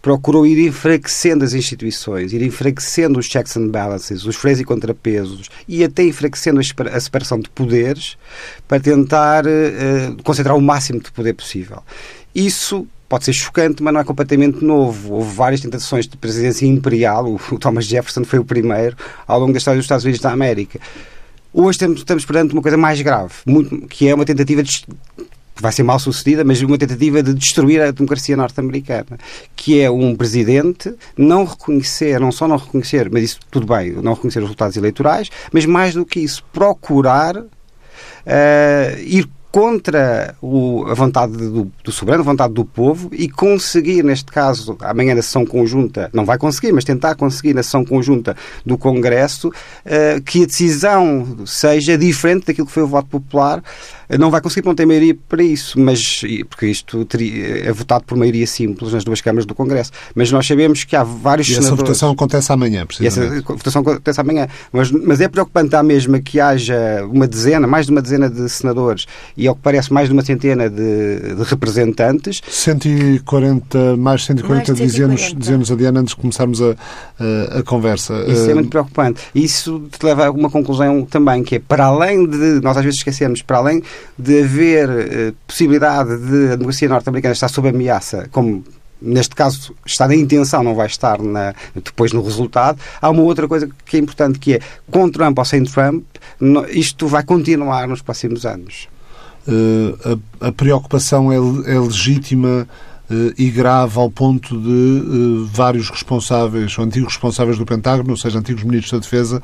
procurou 0.00 0.46
ir 0.46 0.66
enfraquecendo 0.66 1.44
as 1.44 1.54
instituições, 1.54 2.32
ir 2.32 2.42
enfraquecendo 2.42 3.18
os 3.18 3.26
checks 3.26 3.56
and 3.56 3.68
balances, 3.68 4.24
os 4.24 4.36
freios 4.36 4.60
e 4.60 4.64
contrapesos 4.64 5.48
e 5.68 5.84
até 5.84 6.04
enfraquecendo 6.04 6.60
a 6.60 7.00
separação 7.00 7.38
de 7.38 7.48
poderes 7.50 8.16
para 8.66 8.80
tentar 8.80 9.44
uh, 9.46 10.22
concentrar 10.22 10.56
o 10.56 10.60
máximo 10.60 11.00
de 11.00 11.10
poder 11.12 11.34
possível. 11.34 11.82
Isso 12.34 12.86
pode 13.12 13.26
ser 13.26 13.34
chocante, 13.34 13.82
mas 13.82 13.92
não 13.92 14.00
é 14.00 14.04
completamente 14.04 14.64
novo. 14.64 15.12
Houve 15.12 15.34
várias 15.34 15.60
tentações 15.60 16.08
de 16.08 16.16
presidência 16.16 16.64
imperial, 16.64 17.26
o 17.26 17.58
Thomas 17.58 17.84
Jefferson 17.84 18.24
foi 18.24 18.38
o 18.38 18.44
primeiro, 18.44 18.96
ao 19.28 19.38
longo 19.38 19.52
da 19.52 19.58
história 19.58 19.76
dos 19.76 19.84
Estados 19.84 20.02
Unidos 20.02 20.22
da 20.22 20.32
América. 20.32 20.80
Hoje 21.52 21.84
estamos, 21.90 22.24
perante 22.24 22.54
uma 22.54 22.62
coisa 22.62 22.78
mais 22.78 23.02
grave, 23.02 23.34
muito, 23.44 23.86
que 23.86 24.08
é 24.08 24.14
uma 24.14 24.24
tentativa 24.24 24.62
de 24.62 24.86
vai 25.60 25.70
ser 25.72 25.82
mal 25.82 25.98
sucedida, 25.98 26.42
mas 26.42 26.62
uma 26.62 26.78
tentativa 26.78 27.22
de 27.22 27.34
destruir 27.34 27.82
a 27.82 27.90
democracia 27.90 28.34
norte-americana, 28.34 29.18
que 29.54 29.78
é 29.78 29.90
um 29.90 30.16
presidente 30.16 30.94
não 31.14 31.44
reconhecer, 31.44 32.18
não 32.18 32.32
só 32.32 32.48
não 32.48 32.56
reconhecer, 32.56 33.10
mas 33.10 33.24
isso 33.24 33.40
tudo 33.50 33.66
bem, 33.66 33.92
não 33.92 34.14
reconhecer 34.14 34.38
os 34.38 34.44
resultados 34.44 34.78
eleitorais, 34.78 35.28
mas 35.52 35.66
mais 35.66 35.92
do 35.92 36.06
que 36.06 36.18
isso, 36.18 36.42
procurar 36.50 37.36
uh, 37.36 37.46
ir 39.04 39.28
contra 39.52 40.34
o, 40.40 40.86
a 40.88 40.94
vontade 40.94 41.36
do, 41.36 41.70
do, 41.84 41.92
soberano, 41.92 42.22
a 42.22 42.24
vontade 42.24 42.54
do 42.54 42.64
povo 42.64 43.10
e 43.12 43.28
conseguir, 43.28 44.02
neste 44.02 44.32
caso, 44.32 44.78
amanhã 44.80 45.14
na 45.14 45.20
sessão 45.20 45.44
conjunta, 45.44 46.08
não 46.10 46.24
vai 46.24 46.38
conseguir, 46.38 46.72
mas 46.72 46.84
tentar 46.84 47.14
conseguir 47.16 47.52
na 47.52 47.62
sessão 47.62 47.84
conjunta 47.84 48.34
do 48.64 48.78
Congresso, 48.78 49.48
uh, 49.48 50.22
que 50.24 50.44
a 50.44 50.46
decisão 50.46 51.44
seja 51.44 51.98
diferente 51.98 52.46
daquilo 52.46 52.66
que 52.66 52.72
foi 52.72 52.82
o 52.82 52.86
voto 52.86 53.08
popular 53.08 53.62
não 54.18 54.30
vai 54.30 54.40
conseguir, 54.40 54.66
não 54.66 54.74
tem 54.74 54.86
maioria 54.86 55.16
para 55.28 55.42
isso, 55.42 55.78
mas 55.78 56.22
porque 56.48 56.66
isto 56.66 57.04
teria, 57.04 57.68
é 57.68 57.72
votado 57.72 58.04
por 58.04 58.16
maioria 58.16 58.46
simples 58.46 58.92
nas 58.92 59.04
duas 59.04 59.20
câmaras 59.20 59.46
do 59.46 59.54
Congresso. 59.54 59.90
Mas 60.14 60.30
nós 60.30 60.46
sabemos 60.46 60.84
que 60.84 60.94
há 60.96 61.02
vários 61.02 61.48
e 61.48 61.54
senadores... 61.54 61.72
essa 61.72 61.82
votação 61.82 62.10
acontece 62.10 62.52
amanhã, 62.52 62.86
precisamente. 62.86 63.34
E 63.34 63.38
essa 63.38 63.42
votação 63.42 63.82
acontece 63.82 64.20
amanhã. 64.20 64.48
Mas, 64.72 64.90
mas 64.90 65.20
é 65.20 65.28
preocupante 65.28 65.74
à 65.76 65.82
mesma 65.82 66.20
que 66.20 66.40
haja 66.40 67.06
uma 67.10 67.26
dezena, 67.26 67.66
mais 67.66 67.86
de 67.86 67.92
uma 67.92 68.02
dezena 68.02 68.28
de 68.28 68.48
senadores 68.48 69.06
e, 69.36 69.46
ao 69.46 69.54
que 69.54 69.62
parece, 69.62 69.92
mais 69.92 70.08
de 70.08 70.12
uma 70.12 70.22
centena 70.22 70.68
de, 70.68 71.34
de 71.36 71.42
representantes. 71.44 72.42
140, 72.48 73.96
mais 73.96 74.24
140, 74.24 74.72
mais 74.72 74.92
140. 74.92 75.36
dizemos 75.38 75.70
a 75.70 75.74
Diana 75.74 76.00
antes 76.00 76.14
de 76.14 76.20
começarmos 76.20 76.60
a, 76.60 76.74
a, 77.18 77.58
a 77.58 77.62
conversa. 77.62 78.14
Isso 78.26 78.50
é 78.50 78.54
muito 78.54 78.68
preocupante. 78.68 79.20
Isso 79.34 79.82
te 79.90 80.04
leva 80.04 80.26
a 80.26 80.30
uma 80.30 80.50
conclusão 80.50 81.04
também, 81.04 81.42
que 81.42 81.56
é, 81.56 81.58
para 81.58 81.86
além 81.86 82.26
de, 82.26 82.60
nós 82.60 82.76
às 82.76 82.84
vezes 82.84 82.98
esquecemos, 82.98 83.42
para 83.42 83.58
além 83.58 83.82
de 84.18 84.42
haver 84.42 84.88
uh, 84.88 85.34
possibilidade 85.46 86.16
de 86.18 86.52
a 86.52 86.56
democracia 86.56 86.88
norte-americana 86.88 87.32
estar 87.32 87.48
sob 87.48 87.68
ameaça, 87.68 88.28
como 88.30 88.64
neste 89.02 89.34
caso 89.34 89.74
está 89.84 90.06
na 90.06 90.14
intenção, 90.14 90.62
não 90.62 90.74
vai 90.74 90.86
estar 90.86 91.20
na, 91.20 91.54
depois 91.74 92.12
no 92.12 92.22
resultado. 92.22 92.78
Há 93.00 93.10
uma 93.10 93.22
outra 93.22 93.48
coisa 93.48 93.68
que 93.84 93.96
é 93.96 94.00
importante 94.00 94.38
que 94.38 94.54
é, 94.54 94.60
com 94.90 95.10
Trump 95.10 95.36
ou 95.38 95.44
sem 95.44 95.64
Trump, 95.64 96.04
isto 96.70 97.08
vai 97.08 97.24
continuar 97.24 97.88
nos 97.88 98.00
próximos 98.00 98.46
anos. 98.46 98.88
Uh, 99.46 100.18
a, 100.40 100.48
a, 100.48 100.52
preocupação 100.52 101.32
é, 101.32 101.36
é 101.36 101.78
legítima 101.78 102.68
e 103.38 103.50
grave 103.50 103.98
ao 103.98 104.10
ponto 104.10 104.58
de 104.60 104.68
uh, 104.68 105.46
vários 105.46 105.90
responsáveis, 105.90 106.76
ou 106.78 106.84
antigos 106.84 107.14
responsáveis 107.14 107.58
do 107.58 107.66
Pentágono, 107.66 108.10
ou 108.10 108.16
seja, 108.16 108.38
antigos 108.38 108.62
ministros 108.62 108.92
da 108.92 108.98
Defesa, 108.98 109.42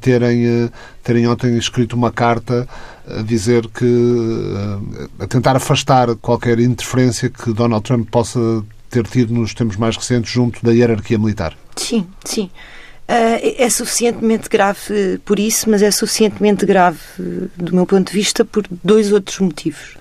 terem, 0.00 0.70
terem 1.02 1.26
ontem 1.26 1.56
escrito 1.56 1.94
uma 1.94 2.10
carta 2.10 2.68
a 3.08 3.22
dizer 3.22 3.66
que. 3.68 4.54
a 5.18 5.26
tentar 5.26 5.56
afastar 5.56 6.14
qualquer 6.16 6.58
interferência 6.58 7.28
que 7.28 7.52
Donald 7.52 7.84
Trump 7.84 8.08
possa 8.10 8.40
ter 8.90 9.06
tido 9.06 9.34
nos 9.34 9.54
tempos 9.54 9.76
mais 9.76 9.96
recentes 9.96 10.30
junto 10.30 10.64
da 10.64 10.72
hierarquia 10.72 11.18
militar. 11.18 11.56
Sim, 11.76 12.06
sim. 12.24 12.50
É 13.08 13.70
suficientemente 13.70 14.48
grave 14.48 15.18
por 15.24 15.38
isso, 15.38 15.70
mas 15.70 15.80
é 15.80 15.90
suficientemente 15.92 16.66
grave, 16.66 16.98
do 17.56 17.72
meu 17.74 17.86
ponto 17.86 18.10
de 18.10 18.12
vista, 18.12 18.44
por 18.44 18.64
dois 18.82 19.12
outros 19.12 19.38
motivos. 19.38 19.96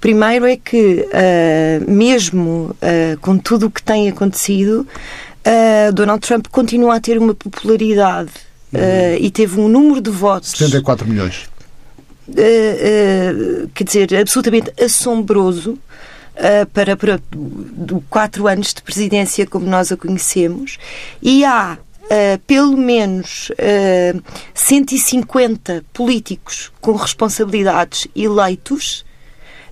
Primeiro 0.00 0.46
é 0.46 0.56
que, 0.56 1.06
uh, 1.06 1.90
mesmo 1.90 2.70
uh, 2.70 3.18
com 3.20 3.36
tudo 3.36 3.66
o 3.66 3.70
que 3.70 3.82
tem 3.82 4.08
acontecido, 4.08 4.86
Donald 5.94 6.20
Trump 6.20 6.46
continua 6.50 6.96
a 6.96 7.00
ter 7.00 7.16
uma 7.16 7.32
popularidade 7.32 8.30
uhum. 8.70 8.80
e 9.18 9.30
teve 9.30 9.58
um 9.58 9.66
número 9.66 9.98
de 9.98 10.10
votos. 10.10 10.50
74 10.50 11.08
milhões 11.08 11.48
quer 13.72 13.84
dizer, 13.84 14.14
absolutamente 14.16 14.70
assombroso 14.78 15.78
para, 16.74 16.94
para 16.94 17.18
do 17.32 18.04
quatro 18.10 18.46
anos 18.46 18.74
de 18.74 18.82
presidência 18.82 19.46
como 19.46 19.64
nós 19.64 19.90
a 19.90 19.96
conhecemos 19.96 20.76
e 21.22 21.46
há 21.46 21.78
Uh, 22.08 22.38
pelo 22.46 22.74
menos 22.74 23.50
uh, 23.50 24.22
150 24.54 25.84
políticos 25.92 26.72
com 26.80 26.92
responsabilidades 26.92 28.08
eleitos 28.16 29.04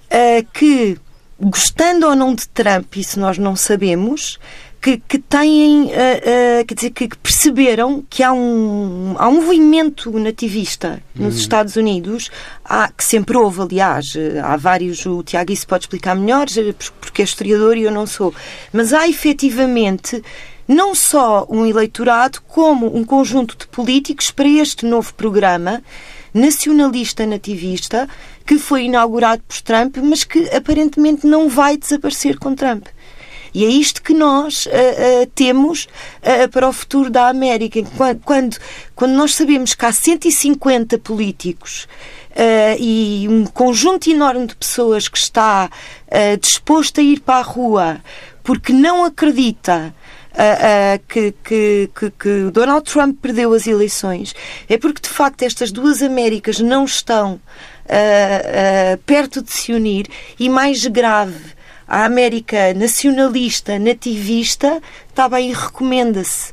uh, 0.07 0.47
que, 0.53 0.99
gostando 1.39 2.07
ou 2.07 2.15
não 2.15 2.35
de 2.35 2.49
Trump, 2.49 2.97
isso 2.97 3.19
nós 3.21 3.39
não 3.39 3.57
sabemos, 3.57 4.39
que, 4.81 4.99
que 4.99 5.19
têm, 5.19 5.85
uh, 5.85 5.89
uh, 5.89 6.65
quer 6.67 6.75
dizer, 6.75 6.91
que, 6.91 7.09
perceberam 7.17 8.05
que 8.09 8.23
há 8.23 8.33
um, 8.33 9.15
há 9.19 9.29
um 9.29 9.43
movimento 9.43 10.17
nativista 10.19 11.03
nos 11.15 11.35
uhum. 11.35 11.41
Estados 11.41 11.77
Unidos, 11.77 12.31
há, 12.65 12.89
que 12.89 13.05
sempre 13.05 13.37
houve, 13.37 13.63
aliás, 13.63 14.15
há 14.43 14.57
vários, 14.57 15.05
o 15.05 15.23
Tiago 15.23 15.53
isso 15.53 15.67
pode 15.67 15.85
explicar 15.85 16.15
melhor, 16.15 16.47
porque 17.01 17.23
é 17.23 17.25
historiador 17.25 17.77
e 17.77 17.83
eu 17.83 17.91
não 17.91 18.07
sou, 18.07 18.35
mas 18.73 18.93
há 18.93 19.09
efetivamente 19.09 20.23
não 20.69 20.95
só 20.95 21.47
um 21.49 21.65
eleitorado, 21.65 22.41
como 22.49 22.97
um 22.97 23.05
conjunto 23.05 23.57
de 23.57 23.67
políticos 23.69 24.31
para 24.31 24.49
este 24.49 24.85
novo 24.85 25.15
programa 25.15 25.83
nacionalista 26.37 27.27
nativista 27.27 28.09
que 28.45 28.59
foi 28.59 28.85
inaugurado 28.85 29.43
por 29.43 29.61
Trump, 29.63 29.97
mas 30.03 30.23
que 30.23 30.49
aparentemente 30.55 31.27
não 31.27 31.49
vai 31.49 31.77
desaparecer 31.77 32.39
com 32.39 32.55
Trump. 32.55 32.87
E 33.55 33.65
é 33.65 33.69
isto 33.69 34.03
que 34.03 34.13
nós 34.13 34.67
uh, 34.67 34.69
uh, 34.69 35.27
temos 35.35 35.89
uh, 36.21 36.49
para 36.51 36.69
o 36.69 36.73
futuro 36.75 37.09
da 37.09 37.29
América. 37.29 37.81
Quando, 38.23 38.59
quando, 38.95 39.13
nós 39.13 39.35
sabemos 39.35 39.75
que 39.75 39.87
há 39.87 39.93
150 39.93 40.99
políticos 40.99 41.89
e 42.79 43.27
um 43.31 43.47
conjunto 43.47 44.11
enorme 44.11 44.47
de 44.47 44.55
pessoas 44.55 45.09
que 45.09 45.17
está 45.17 45.71
disposto 46.39 47.01
a 47.01 47.03
ir 47.03 47.21
para 47.21 47.39
a 47.39 47.43
rua 47.43 48.03
porque 48.45 48.75
não 48.75 49.07
acredita 49.07 49.95
Uh, 50.37 51.03
que, 51.09 51.35
que, 51.43 51.91
que, 51.99 52.11
que, 52.11 52.51
Donald 52.53 52.85
Trump 52.85 53.19
perdeu 53.23 53.55
as 53.55 53.67
eleições 53.67 54.35
é 54.69 54.77
porque, 54.77 55.01
de 55.01 55.09
facto, 55.09 55.41
estas 55.41 55.73
duas 55.73 56.03
Américas 56.03 56.61
não 56.61 56.85
estão 56.85 57.41
perto 59.07 59.41
de 59.41 59.51
se 59.51 59.73
unir 59.73 60.07
e, 60.39 60.51
mais 60.51 60.85
grave, 60.87 61.55
a 61.89 62.05
América 62.05 62.75
nacionalista, 62.75 63.79
nativista, 63.79 64.83
está 65.09 65.29
bem 65.29 65.53
recomenda-se. 65.53 66.53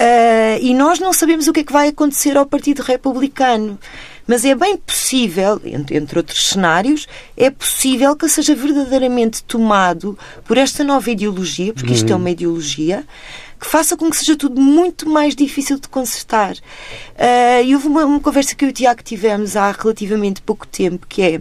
Uh, 0.00 0.56
e 0.62 0.72
nós 0.72 0.98
não 0.98 1.12
sabemos 1.12 1.46
o 1.46 1.52
que 1.52 1.60
é 1.60 1.64
que 1.64 1.72
vai 1.72 1.88
acontecer 1.88 2.34
ao 2.36 2.46
Partido 2.46 2.80
Republicano. 2.80 3.78
Mas 4.26 4.44
é 4.44 4.54
bem 4.54 4.76
possível, 4.76 5.60
entre, 5.64 6.18
outros 6.18 6.48
cenários, 6.48 7.06
é 7.36 7.50
possível 7.50 8.14
que 8.16 8.28
seja 8.28 8.54
verdadeiramente 8.54 9.42
tomado 9.44 10.18
por 10.44 10.56
esta 10.56 10.84
nova 10.84 11.10
ideologia, 11.10 11.72
porque 11.72 11.92
isto 11.92 12.12
é 12.12 12.16
uma 12.16 12.30
ideologia, 12.30 13.04
que 13.58 13.66
faça 13.66 13.96
com 13.96 14.08
que 14.10 14.16
seja 14.16 14.36
tudo 14.36 14.60
muito 14.60 15.08
mais 15.08 15.36
difícil 15.36 15.78
de 15.78 15.88
consertar. 15.88 16.54
Uh, 16.54 17.64
e 17.64 17.74
houve 17.74 17.88
uma, 17.88 18.04
uma 18.06 18.20
conversa 18.20 18.54
que 18.54 18.64
eu 18.64 18.68
e 18.68 18.70
o 18.70 18.74
Tiago 18.74 19.02
tivemos 19.02 19.56
há 19.56 19.70
relativamente 19.70 20.40
pouco 20.40 20.66
tempo, 20.66 21.06
que 21.06 21.22
é 21.22 21.40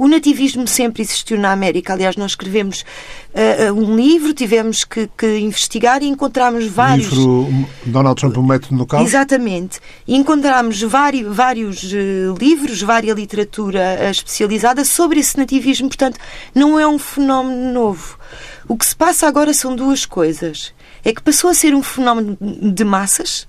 o 0.00 0.08
nativismo 0.08 0.66
sempre 0.66 1.02
existiu 1.02 1.38
na 1.38 1.52
América. 1.52 1.92
Aliás, 1.92 2.16
nós 2.16 2.30
escrevemos 2.30 2.86
uh, 3.34 3.70
um 3.74 3.94
livro, 3.94 4.32
tivemos 4.32 4.82
que, 4.82 5.06
que, 5.14 5.36
investigar 5.40 6.02
e 6.02 6.06
encontramos 6.06 6.64
vários. 6.68 7.12
O 7.12 7.44
livro 7.44 7.68
Donald 7.84 8.18
Trump, 8.18 8.38
o 8.38 8.42
método 8.42 8.76
no 8.76 8.86
caos? 8.86 9.06
Exatamente. 9.06 9.78
E 10.08 10.16
encontramos 10.16 10.80
vários, 10.80 11.36
vários 11.36 11.82
uh, 11.82 12.34
livros, 12.40 12.80
várias 12.80 13.14
literatura 13.14 13.98
uh, 14.00 14.10
especializada 14.10 14.86
sobre 14.86 15.20
esse 15.20 15.36
nativismo. 15.36 15.88
Portanto, 15.88 16.18
não 16.54 16.80
é 16.80 16.88
um 16.88 16.98
fenómeno 16.98 17.70
novo. 17.70 18.18
O 18.66 18.78
que 18.78 18.86
se 18.86 18.96
passa 18.96 19.28
agora 19.28 19.52
são 19.52 19.76
duas 19.76 20.06
coisas. 20.06 20.72
É 21.04 21.12
que 21.12 21.20
passou 21.20 21.50
a 21.50 21.54
ser 21.54 21.74
um 21.74 21.82
fenómeno 21.82 22.38
de 22.40 22.84
massas, 22.84 23.46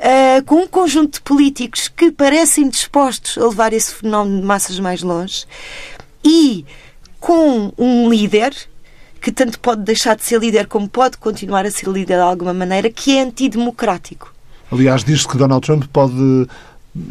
uh, 0.00 0.44
com 0.44 0.56
um 0.56 0.66
conjunto 0.66 1.14
de 1.14 1.20
políticos 1.20 1.88
que 1.88 2.10
parecem 2.10 2.68
dispostos 2.68 3.38
a 3.38 3.46
levar 3.46 3.72
esse 3.72 3.94
fenómeno 3.94 4.40
de 4.40 4.46
massas 4.46 4.80
mais 4.80 5.02
longe 5.02 5.46
e 6.24 6.64
com 7.18 7.72
um 7.78 8.08
líder 8.08 8.54
que 9.20 9.30
tanto 9.30 9.60
pode 9.60 9.82
deixar 9.82 10.16
de 10.16 10.24
ser 10.24 10.40
líder 10.40 10.66
como 10.66 10.88
pode 10.88 11.18
continuar 11.18 11.66
a 11.66 11.70
ser 11.70 11.88
líder 11.88 12.16
de 12.16 12.22
alguma 12.22 12.54
maneira, 12.54 12.88
que 12.90 13.18
é 13.18 13.22
antidemocrático. 13.22 14.32
Aliás, 14.72 15.04
diz-se 15.04 15.28
que 15.28 15.36
Donald 15.36 15.64
Trump 15.66 15.84
pode, 15.92 16.48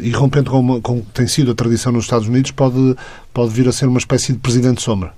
irrompendo 0.00 0.50
com, 0.50 0.58
uma, 0.58 0.80
com 0.80 1.02
tem 1.14 1.28
sido 1.28 1.52
a 1.52 1.54
tradição 1.54 1.92
nos 1.92 2.04
Estados 2.04 2.26
Unidos, 2.26 2.50
pode, 2.50 2.96
pode 3.32 3.52
vir 3.52 3.68
a 3.68 3.72
ser 3.72 3.86
uma 3.86 3.98
espécie 3.98 4.32
de 4.32 4.40
presidente 4.40 4.82
sombra. 4.82 5.14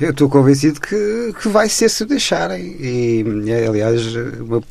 Eu 0.00 0.10
estou 0.10 0.28
convencido 0.28 0.80
que, 0.80 1.34
que 1.40 1.48
vai 1.48 1.68
ser 1.68 1.90
se 1.90 2.06
deixarem. 2.06 2.76
E, 2.80 3.24
aliás, 3.68 4.02
uma 4.40 4.62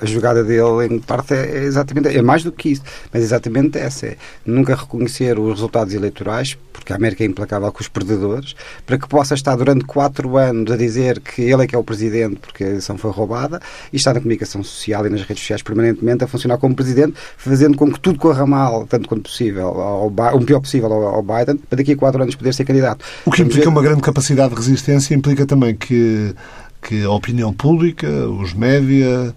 a 0.00 0.06
jogada 0.06 0.42
dele, 0.42 0.86
em 0.90 0.98
parte, 0.98 1.34
é, 1.34 1.64
exatamente 1.64 2.08
é 2.08 2.22
mais 2.22 2.42
do 2.42 2.52
que 2.52 2.70
isso, 2.70 2.82
mas 3.12 3.22
é 3.22 3.24
exatamente 3.24 3.78
essa: 3.78 4.06
é 4.06 4.16
nunca 4.44 4.74
reconhecer 4.74 5.38
os 5.38 5.54
resultados 5.54 5.94
eleitorais, 5.94 6.56
porque 6.72 6.92
a 6.92 6.96
América 6.96 7.22
é 7.24 7.26
implacável 7.26 7.70
com 7.72 7.80
os 7.80 7.88
perdedores, 7.88 8.54
para 8.84 8.98
que 8.98 9.08
possa 9.08 9.34
estar 9.34 9.56
durante 9.56 9.84
quatro 9.84 10.36
anos 10.36 10.70
a 10.70 10.76
dizer 10.76 11.20
que 11.20 11.42
ele 11.42 11.64
é 11.64 11.66
que 11.66 11.74
é 11.74 11.78
o 11.78 11.84
presidente 11.84 12.36
porque 12.36 12.64
a 12.64 12.68
eleição 12.68 12.98
foi 12.98 13.10
roubada 13.10 13.60
e 13.92 13.96
está 13.96 14.12
na 14.12 14.20
comunicação 14.20 14.62
social 14.62 15.06
e 15.06 15.10
nas 15.10 15.22
redes 15.22 15.42
sociais 15.42 15.62
permanentemente 15.62 16.24
a 16.24 16.26
funcionar 16.26 16.58
como 16.58 16.74
presidente, 16.74 17.14
fazendo 17.36 17.76
com 17.76 17.90
que 17.90 18.00
tudo 18.00 18.18
corra 18.18 18.46
mal, 18.46 18.86
tanto 18.86 19.08
quanto 19.08 19.22
possível, 19.22 19.68
ao, 19.68 20.06
o 20.08 20.44
pior 20.44 20.60
possível 20.60 20.92
ao, 20.92 21.22
Biden, 21.22 21.56
para 21.56 21.78
daqui 21.78 21.92
a 21.92 21.96
quatro 21.96 22.22
anos 22.22 22.34
poder 22.34 22.52
ser 22.52 22.64
candidato. 22.64 23.04
O 23.24 23.30
que 23.30 23.42
implica 23.42 23.68
uma 23.68 23.82
grande 23.82 24.02
capacidade 24.02 24.50
de 24.50 24.56
resistência, 24.56 25.14
implica 25.14 25.46
também 25.46 25.74
que 25.74 26.34
que 26.84 27.02
a 27.02 27.10
opinião 27.10 27.52
pública, 27.52 28.06
os 28.28 28.52
média, 28.52 29.34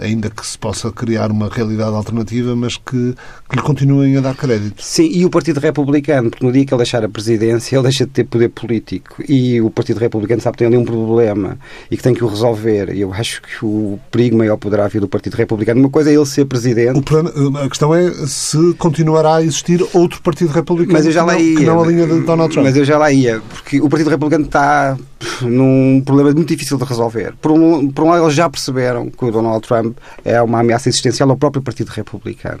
ainda 0.00 0.30
que 0.30 0.46
se 0.46 0.58
possa 0.58 0.90
criar 0.90 1.30
uma 1.30 1.48
realidade 1.48 1.94
alternativa, 1.94 2.54
mas 2.54 2.76
que, 2.76 3.14
que, 3.48 3.56
lhe 3.56 3.62
continuem 3.62 4.16
a 4.16 4.20
dar 4.20 4.34
crédito. 4.34 4.82
Sim, 4.82 5.08
e 5.12 5.24
o 5.24 5.30
Partido 5.30 5.60
Republicano, 5.60 6.30
porque 6.30 6.44
no 6.44 6.52
dia 6.52 6.64
que 6.64 6.72
ele 6.72 6.78
deixar 6.78 7.04
a 7.04 7.08
presidência, 7.08 7.76
ele 7.76 7.82
deixa 7.84 8.06
de 8.06 8.12
ter 8.12 8.24
poder 8.24 8.48
político. 8.50 9.22
E 9.28 9.60
o 9.60 9.70
Partido 9.70 9.98
Republicano 9.98 10.40
sabe 10.40 10.56
que 10.56 10.58
tem 10.58 10.68
ali 10.68 10.76
um 10.76 10.84
problema 10.84 11.58
e 11.90 11.96
que 11.96 12.02
tem 12.02 12.14
que 12.14 12.24
o 12.24 12.28
resolver. 12.28 12.96
Eu 12.96 13.12
acho 13.12 13.42
que 13.42 13.64
o 13.64 13.98
perigo 14.10 14.36
maior 14.36 14.56
poderá 14.56 14.86
vir 14.88 15.00
do 15.00 15.08
Partido 15.08 15.34
Republicano. 15.34 15.80
Uma 15.80 15.90
coisa 15.90 16.10
é 16.10 16.14
ele 16.14 16.26
ser 16.26 16.44
presidente. 16.44 17.00
Plano, 17.02 17.58
a 17.58 17.68
questão 17.68 17.94
é 17.94 18.10
se 18.26 18.74
continuará 18.74 19.36
a 19.36 19.42
existir 19.42 19.84
outro 19.92 20.20
Partido 20.22 20.52
Republicano 20.52 20.96
mas 20.96 21.06
eu 21.06 21.12
já 21.12 21.24
lá 21.24 21.34
não, 21.34 21.40
ia, 21.40 21.56
que 21.56 21.64
não 21.64 21.82
a 21.82 21.86
linha 21.86 22.06
de 22.06 22.20
Donald 22.20 22.52
Trump. 22.52 22.66
Mas 22.66 22.76
eu 22.76 22.84
já 22.84 22.98
lá 22.98 23.12
ia, 23.12 23.40
porque 23.40 23.80
o 23.80 23.88
Partido 23.88 24.10
Republicano 24.10 24.44
está 24.44 24.96
num 25.42 26.02
problema 26.04 26.32
muito 26.32 26.48
difícil 26.48 26.76
de 26.78 26.84
resolver. 26.84 27.34
Por 27.40 27.52
um, 27.52 27.90
por 27.90 28.04
um 28.04 28.10
lado, 28.10 28.24
eles 28.24 28.34
já 28.34 28.48
perceberam 28.48 29.10
que 29.10 29.24
o 29.24 29.30
Donald 29.30 29.55
Trump 29.60 29.96
é 30.24 30.40
uma 30.42 30.60
ameaça 30.60 30.88
existencial 30.88 31.30
ao 31.30 31.36
próprio 31.36 31.62
Partido 31.62 31.88
Republicano 31.88 32.60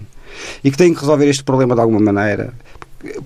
e 0.62 0.70
que 0.70 0.76
têm 0.76 0.92
que 0.92 1.00
resolver 1.00 1.28
este 1.28 1.44
problema 1.44 1.74
de 1.74 1.80
alguma 1.80 2.00
maneira. 2.00 2.52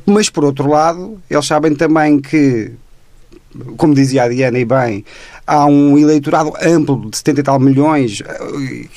Mas, 0.05 0.29
por 0.29 0.45
outro 0.45 0.69
lado, 0.69 1.21
eles 1.31 1.47
sabem 1.47 1.75
também 1.75 2.21
que 2.21 2.73
como 3.77 3.95
dizia 3.95 4.25
a 4.25 4.29
Diana 4.29 4.59
e 4.59 4.65
bem, 4.65 5.05
há 5.47 5.67
um 5.67 5.99
eleitorado 5.99 6.53
amplo 6.63 7.11
de 7.11 7.17
70 7.17 7.41
e 7.41 7.43
tal 7.43 7.59
milhões 7.59 8.23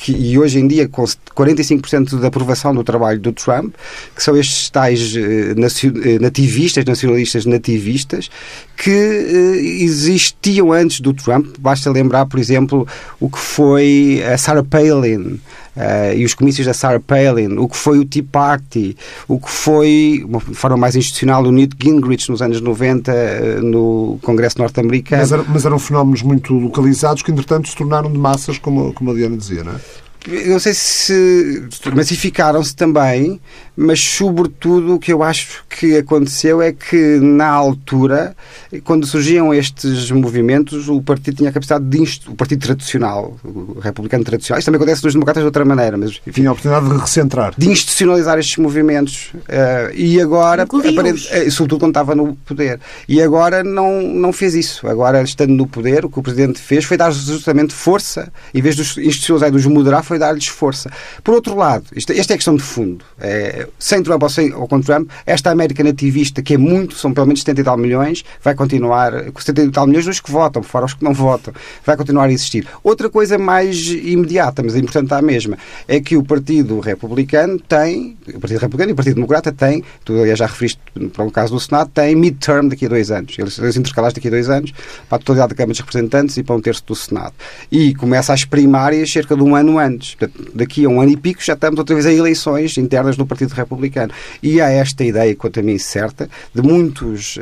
e 0.08 0.38
hoje 0.38 0.60
em 0.60 0.68
dia 0.68 0.88
com 0.88 1.04
45% 1.04 2.20
da 2.20 2.28
aprovação 2.28 2.74
do 2.76 2.84
trabalho 2.84 3.20
do 3.20 3.34
Trump, 3.34 3.74
que 4.16 4.22
são 4.22 4.38
estes 4.38 4.70
tais 4.70 5.16
eh, 5.16 5.56
eh, 5.56 6.20
nativistas, 6.20 6.86
nacionalistas 6.86 7.46
nativistas, 7.46 8.30
que 8.78 8.92
eh, 8.92 9.84
existiam 9.84 10.72
antes 10.72 11.00
do 11.00 11.14
Trump. 11.14 11.56
Basta 11.60 11.90
lembrar, 11.90 12.28
por 12.28 12.40
exemplo, 12.40 12.88
o 13.20 13.30
que 13.30 13.40
foi 13.40 14.24
a 14.32 14.38
Sarah 14.38 14.64
Palin 14.64 15.40
uh, 15.76 16.16
e 16.16 16.26
os 16.26 16.34
comícios 16.34 16.66
da 16.66 16.74
Sarah 16.74 17.00
Palin, 17.00 17.58
o 17.58 17.68
que 17.68 17.78
foi 17.78 18.00
o 18.00 18.06
Tea 18.06 18.24
Party, 18.30 18.96
o 19.28 19.40
que 19.40 19.50
foi, 19.50 20.26
de 20.48 20.56
forma 20.56 20.78
mais 20.78 20.96
institucional, 20.96 21.44
o 21.44 21.52
Newt 21.52 21.76
Gingrich 21.82 22.30
nos 22.30 22.42
anos 22.42 22.62
90 22.62 23.12
uh, 23.12 23.62
no 23.64 24.20
Congresso 24.22 24.60
norte-americano. 24.60 25.22
Mas, 25.22 25.48
mas, 25.48 25.66
eram 25.66 25.80
fenómenos 25.80 26.22
muito 26.22 26.54
localizados 26.54 27.22
que, 27.24 27.32
entretanto, 27.32 27.68
se 27.68 27.76
tornaram 27.76 28.12
de 28.12 28.18
massas, 28.18 28.58
como, 28.58 28.94
como 28.94 29.12
a 29.12 29.14
Diana 29.14 29.38
dizia, 29.38 29.64
não 29.64 29.74
é? 29.74 30.03
Não 30.28 30.60
sei 30.60 30.74
se 30.74 31.68
massificaram-se 31.94 32.76
também, 32.76 33.40
mas 33.76 34.00
sobretudo 34.00 34.96
o 34.96 35.00
que 35.00 35.12
eu 35.12 35.24
acho 35.24 35.64
que 35.68 35.98
aconteceu 35.98 36.62
é 36.62 36.72
que 36.72 37.20
na 37.20 37.48
altura, 37.48 38.36
quando 38.84 39.06
surgiam 39.06 39.54
estes 39.54 40.12
movimentos, 40.12 40.88
o 40.88 41.02
partido 41.02 41.38
tinha 41.38 41.50
a 41.50 41.54
capacidade 41.54 41.86
de 41.86 42.04
o 42.28 42.36
partido 42.36 42.62
tradicional, 42.62 43.38
o 43.44 43.80
republicano 43.80 44.24
tradicional. 44.24 44.60
Isto 44.60 44.68
também 44.68 44.78
acontece 44.78 45.04
nos 45.04 45.14
democratas 45.14 45.42
de 45.42 45.46
outra 45.46 45.66
maneira, 45.66 45.98
mas 45.98 46.22
enfim, 46.28 46.32
tinha 46.32 46.50
a 46.50 46.52
oportunidade 46.52 46.90
de 46.90 46.98
recentrar, 46.98 47.54
de 47.58 47.70
institucionalizar 47.70 48.38
estes 48.38 48.58
movimentos 48.58 49.32
uh, 49.34 49.94
e 49.96 50.22
agora, 50.22 50.64
aparente, 50.64 51.28
uh, 51.28 51.52
sobretudo 51.52 51.80
quando 51.80 51.92
estava 51.92 52.16
no 52.16 52.36
poder, 52.46 52.80
e 53.08 53.22
agora 53.22 53.64
não 53.64 54.02
não 54.02 54.32
fez 54.32 54.54
isso. 54.54 54.88
Agora 54.88 55.22
estando 55.24 55.54
no 55.54 55.68
poder, 55.68 56.06
o 56.06 56.10
que 56.10 56.20
o 56.20 56.24
presidente 56.24 56.60
fez 56.60 56.86
foi 56.86 56.98
dar 56.98 57.12
justamente 57.12 57.74
força, 57.74 58.32
em 58.54 58.62
vez 58.62 58.76
de 58.76 58.82
institucionalizar, 58.82 59.52
de 59.52 59.58
os 59.58 59.66
moderar, 59.66 60.04
foi 60.14 60.20
dar-lhes 60.20 60.48
força. 60.48 60.92
Por 61.24 61.34
outro 61.34 61.56
lado, 61.56 61.86
isto, 61.96 62.12
esta 62.14 62.34
é 62.34 62.36
a 62.36 62.38
questão 62.38 62.56
de 62.56 62.62
fundo. 62.62 63.04
É, 63.20 63.68
sem 63.80 64.04
Trump 64.04 64.22
ou, 64.22 64.30
sem, 64.30 64.54
ou 64.54 64.68
com 64.68 64.80
Trump, 64.80 65.10
esta 65.26 65.50
América 65.50 65.84
nativista, 65.84 66.42
que 66.42 66.54
é 66.54 66.58
muito, 66.58 66.96
são 66.96 67.12
pelo 67.14 67.26
menos 67.26 67.42
70 67.42 67.62
e 67.62 67.64
tal 67.64 67.78
milhões, 67.78 68.24
vai 68.44 68.54
continuar, 68.54 69.12
70 69.12 69.62
e 69.62 69.72
tal 69.72 69.88
milhões 69.88 70.06
dos 70.06 70.20
que 70.20 70.32
votam, 70.32 70.62
fora 70.62 70.86
os 70.86 70.94
que 70.94 71.04
não 71.04 71.14
votam, 71.14 71.54
vai 71.84 71.98
continuar 71.98 72.26
a 72.26 72.32
existir. 72.32 72.68
Outra 72.84 73.10
coisa 73.10 73.38
mais 73.38 73.88
imediata, 73.88 74.62
mas 74.62 74.76
é 74.76 74.80
importante 74.80 75.14
à 75.14 75.22
mesma, 75.22 75.58
é 75.88 76.00
que 76.00 76.16
o 76.16 76.24
Partido 76.24 76.80
Republicano 76.80 77.60
tem, 77.60 78.16
o 78.28 78.40
Partido 78.40 78.60
Republicano 78.60 78.92
e 78.92 78.94
o 78.94 78.96
Partido 78.96 79.16
Democrata 79.16 79.52
têm, 79.52 79.84
tu 80.06 80.14
aliás 80.20 80.38
já 80.38 80.46
referiste 80.46 80.80
para 81.12 81.26
o 81.26 81.32
caso 81.32 81.54
do 81.54 81.60
Senado, 81.60 81.90
têm 81.90 82.16
midterm 82.16 82.68
daqui 82.68 82.86
a 82.86 82.90
dois 82.90 83.10
anos. 83.10 83.36
Eles, 83.38 83.58
eles 83.58 83.78
intercalares 83.78 84.14
daqui 84.14 84.28
a 84.28 84.32
dois 84.32 84.50
anos, 84.50 84.72
para 85.10 85.16
a 85.16 85.20
totalidade 85.20 85.50
da 85.50 85.56
Câmara 85.56 85.72
dos 85.72 85.80
Representantes 85.80 86.38
e 86.38 86.44
para 86.44 86.56
um 86.56 86.62
terço 86.62 86.84
do 86.86 86.96
Senado. 86.96 87.34
E 87.72 87.96
começa 87.96 88.32
as 88.32 88.46
primárias 88.46 89.12
cerca 89.12 89.36
de 89.36 89.42
um 89.42 89.56
ano 89.56 89.80
antes. 89.80 90.03
Portanto, 90.12 90.52
daqui 90.54 90.86
a 90.86 90.90
um 90.90 91.02
ano 91.02 91.12
e 91.12 91.18
pico 91.18 91.44
já 91.44 91.54
estamos 91.54 91.80
outra 91.80 91.96
vez 91.96 92.06
em 92.06 92.18
eleições 92.18 92.78
internas 92.78 93.18
no 93.18 93.26
Partido 93.26 93.52
Republicano. 93.54 94.12
E 94.42 94.62
há 94.62 94.70
esta 94.70 95.04
ideia, 95.04 95.36
quanto 95.36 95.60
a 95.60 95.64
mim, 95.64 95.78
certa, 95.78 96.30
de 96.54 96.62
muitos, 96.62 97.38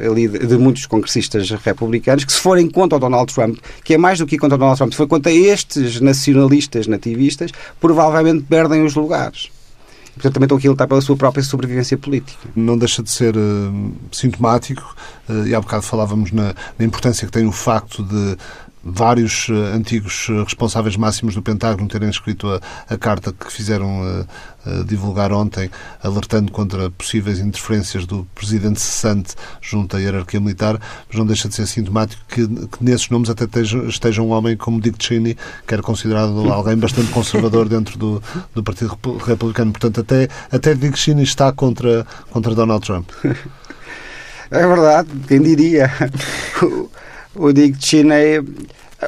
de 0.47 0.57
muitos 0.57 0.85
congressistas 0.85 1.49
republicanos 1.51 2.23
que 2.23 2.33
se 2.33 2.39
forem 2.39 2.69
contra 2.69 2.97
o 2.97 2.99
Donald 2.99 3.33
Trump, 3.33 3.57
que 3.83 3.93
é 3.93 3.97
mais 3.97 4.19
do 4.19 4.25
que 4.25 4.37
contra 4.37 4.55
o 4.55 4.59
Donald 4.59 4.77
Trump, 4.77 4.91
se 4.91 4.97
for 4.97 5.07
contra 5.07 5.31
estes 5.31 5.99
nacionalistas 6.01 6.87
nativistas, 6.87 7.51
provavelmente 7.79 8.45
perdem 8.47 8.83
os 8.83 8.95
lugares. 8.95 9.49
Portanto, 10.13 10.33
também 10.33 10.45
estão 10.45 10.57
aqui 10.57 10.67
a 10.67 10.71
lutar 10.71 10.87
pela 10.87 11.01
sua 11.01 11.15
própria 11.15 11.43
sobrevivência 11.43 11.97
política. 11.97 12.49
Não 12.55 12.77
deixa 12.77 13.01
de 13.01 13.09
ser 13.09 13.35
uh, 13.35 13.91
sintomático, 14.11 14.95
uh, 15.29 15.47
e 15.47 15.55
há 15.55 15.61
bocado 15.61 15.83
falávamos 15.83 16.31
na, 16.31 16.53
na 16.77 16.85
importância 16.85 17.25
que 17.25 17.31
tem 17.31 17.47
o 17.47 17.51
facto 17.51 18.03
de 18.03 18.37
vários 18.83 19.47
uh, 19.49 19.53
antigos 19.75 20.27
responsáveis 20.43 20.95
máximos 20.95 21.35
do 21.35 21.41
Pentágono 21.41 21.87
terem 21.87 22.09
escrito 22.09 22.47
a, 22.47 22.59
a 22.89 22.97
carta 22.97 23.31
que 23.31 23.51
fizeram 23.51 24.01
uh, 24.01 24.83
divulgar 24.85 25.31
ontem, 25.31 25.69
alertando 26.03 26.51
contra 26.51 26.89
possíveis 26.91 27.39
interferências 27.39 28.05
do 28.05 28.27
presidente 28.35 28.79
cessante 28.79 29.35
junto 29.61 29.95
à 29.95 29.99
hierarquia 29.99 30.39
militar, 30.39 30.79
mas 31.07 31.17
não 31.17 31.25
deixa 31.25 31.47
de 31.47 31.55
ser 31.55 31.67
sintomático 31.67 32.21
que, 32.27 32.47
que 32.47 32.83
nesses 32.83 33.09
nomes 33.09 33.29
até 33.29 33.45
esteja, 33.45 33.77
esteja, 33.85 34.21
um 34.21 34.29
homem 34.29 34.55
como 34.55 34.79
Dick 34.79 35.03
Cheney, 35.03 35.37
que 35.65 35.73
era 35.73 35.81
considerado 35.81 36.51
alguém 36.51 36.77
bastante 36.77 37.11
conservador 37.11 37.67
dentro 37.67 37.97
do, 37.97 38.21
do 38.53 38.63
Partido 38.63 38.97
Republicano. 39.25 39.71
Portanto, 39.71 40.01
até, 40.01 40.27
até 40.51 40.73
Dick 40.73 40.97
Cheney 40.97 41.23
está 41.23 41.51
contra, 41.51 42.05
contra 42.29 42.55
Donald 42.55 42.85
Trump. 42.85 43.09
É 44.53 44.67
verdade, 44.67 45.07
quem 45.29 45.41
diria? 45.41 45.89
o 47.35 47.51
Dick 47.51 47.77
Cheney. 47.83 48.39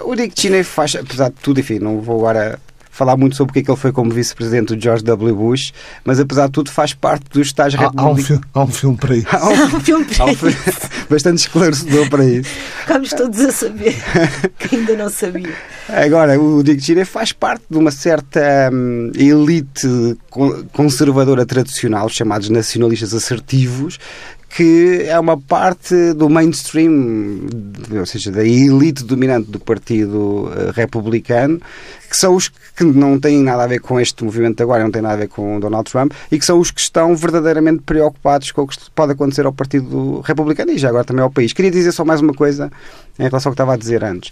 O 0.05 0.15
Dick 0.15 0.39
Cheney 0.39 0.63
faz, 0.63 0.95
apesar 0.95 1.29
de 1.29 1.36
tudo, 1.36 1.59
enfim, 1.59 1.79
não 1.79 2.01
vou 2.01 2.19
agora 2.19 2.59
falar 2.93 3.17
muito 3.17 3.36
sobre 3.36 3.49
o 3.49 3.53
que 3.53 3.59
é 3.59 3.63
que 3.63 3.71
ele 3.71 3.77
foi 3.77 3.91
como 3.91 4.12
vice-presidente 4.12 4.75
do 4.75 4.81
George 4.81 5.03
W. 5.03 5.36
Bush, 5.36 5.73
mas 6.05 6.19
apesar 6.19 6.45
de 6.45 6.51
tudo 6.51 6.71
faz 6.71 6.93
parte 6.93 7.25
dos 7.31 7.47
estágios 7.47 7.81
há, 7.81 7.91
há, 7.95 8.07
um 8.07 8.15
filme, 8.15 8.43
há 8.53 8.62
um 8.62 8.67
filme 8.67 8.97
para 8.97 9.15
isso. 9.15 9.27
Há 9.33 9.49
um, 9.49 9.55
há 9.55 9.65
um 9.65 9.79
filme 9.79 10.05
para 10.05 10.25
um 10.25 10.36
filme 10.36 10.55
bastante 11.09 11.39
esclarecedor 11.39 12.07
para 12.07 12.23
isso. 12.23 12.49
Ficámos 12.81 13.09
todos 13.09 13.39
a 13.41 13.51
saber, 13.51 13.95
que 14.59 14.75
ainda 14.75 14.95
não 14.95 15.09
sabia. 15.09 15.53
Agora, 15.89 16.39
o 16.39 16.62
Dick 16.62 16.81
Cheney 16.81 17.03
faz 17.03 17.31
parte 17.31 17.63
de 17.67 17.77
uma 17.77 17.89
certa 17.89 18.69
hum, 18.71 19.12
elite 19.15 20.15
conservadora 20.71 21.45
tradicional, 21.47 22.07
chamados 22.09 22.49
nacionalistas 22.49 23.13
assertivos, 23.13 23.99
que 24.55 25.05
é 25.07 25.19
uma 25.19 25.35
parte 25.35 26.13
do 26.13 26.29
mainstream, 26.29 27.47
ou 27.91 28.05
seja, 28.05 28.31
da 28.31 28.45
elite 28.45 29.03
dominante 29.03 29.49
do 29.49 29.59
Partido 29.59 30.51
eh, 30.55 30.71
Republicano, 30.75 31.59
que 32.07 32.15
são 32.15 32.35
os 32.35 32.49
que 32.49 32.83
não 32.83 33.19
têm 33.19 33.41
nada 33.41 33.63
a 33.63 33.67
ver 33.67 33.79
com 33.79 33.99
este 33.99 34.23
movimento 34.23 34.61
agora, 34.61 34.83
não 34.83 34.91
têm 34.91 35.01
nada 35.01 35.15
a 35.15 35.17
ver 35.17 35.27
com 35.27 35.59
Donald 35.59 35.89
Trump, 35.91 36.13
e 36.31 36.37
que 36.37 36.45
são 36.45 36.59
os 36.59 36.69
que 36.69 36.79
estão 36.79 37.15
verdadeiramente 37.15 37.81
preocupados 37.81 38.51
com 38.51 38.61
o 38.61 38.67
que 38.67 38.77
pode 38.93 39.13
acontecer 39.13 39.43
ao 39.43 39.53
Partido 39.53 40.21
Republicano 40.21 40.71
e 40.71 40.77
já 40.77 40.89
agora 40.89 41.03
também 41.03 41.23
ao 41.23 41.31
país. 41.31 41.51
Queria 41.51 41.71
dizer 41.71 41.91
só 41.91 42.05
mais 42.05 42.21
uma 42.21 42.33
coisa 42.33 42.71
em 43.17 43.23
relação 43.23 43.49
ao 43.49 43.53
que 43.53 43.55
estava 43.55 43.73
a 43.73 43.77
dizer 43.77 44.03
antes. 44.03 44.31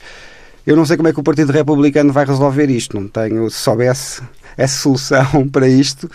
Eu 0.68 0.76
não 0.76 0.86
sei 0.86 0.98
como 0.98 1.10
é 1.10 1.14
que 1.14 1.20
o 1.20 1.24
Partido 1.24 1.52
Republicano 1.52 2.14
vai 2.14 2.26
resolver 2.26 2.70
isto, 2.70 3.00
não 3.00 3.08
tenho, 3.08 3.50
se 3.50 3.58
soubesse 3.58 4.22
essa 4.56 4.78
solução 4.78 5.48
para 5.50 5.68
isto, 5.68 6.08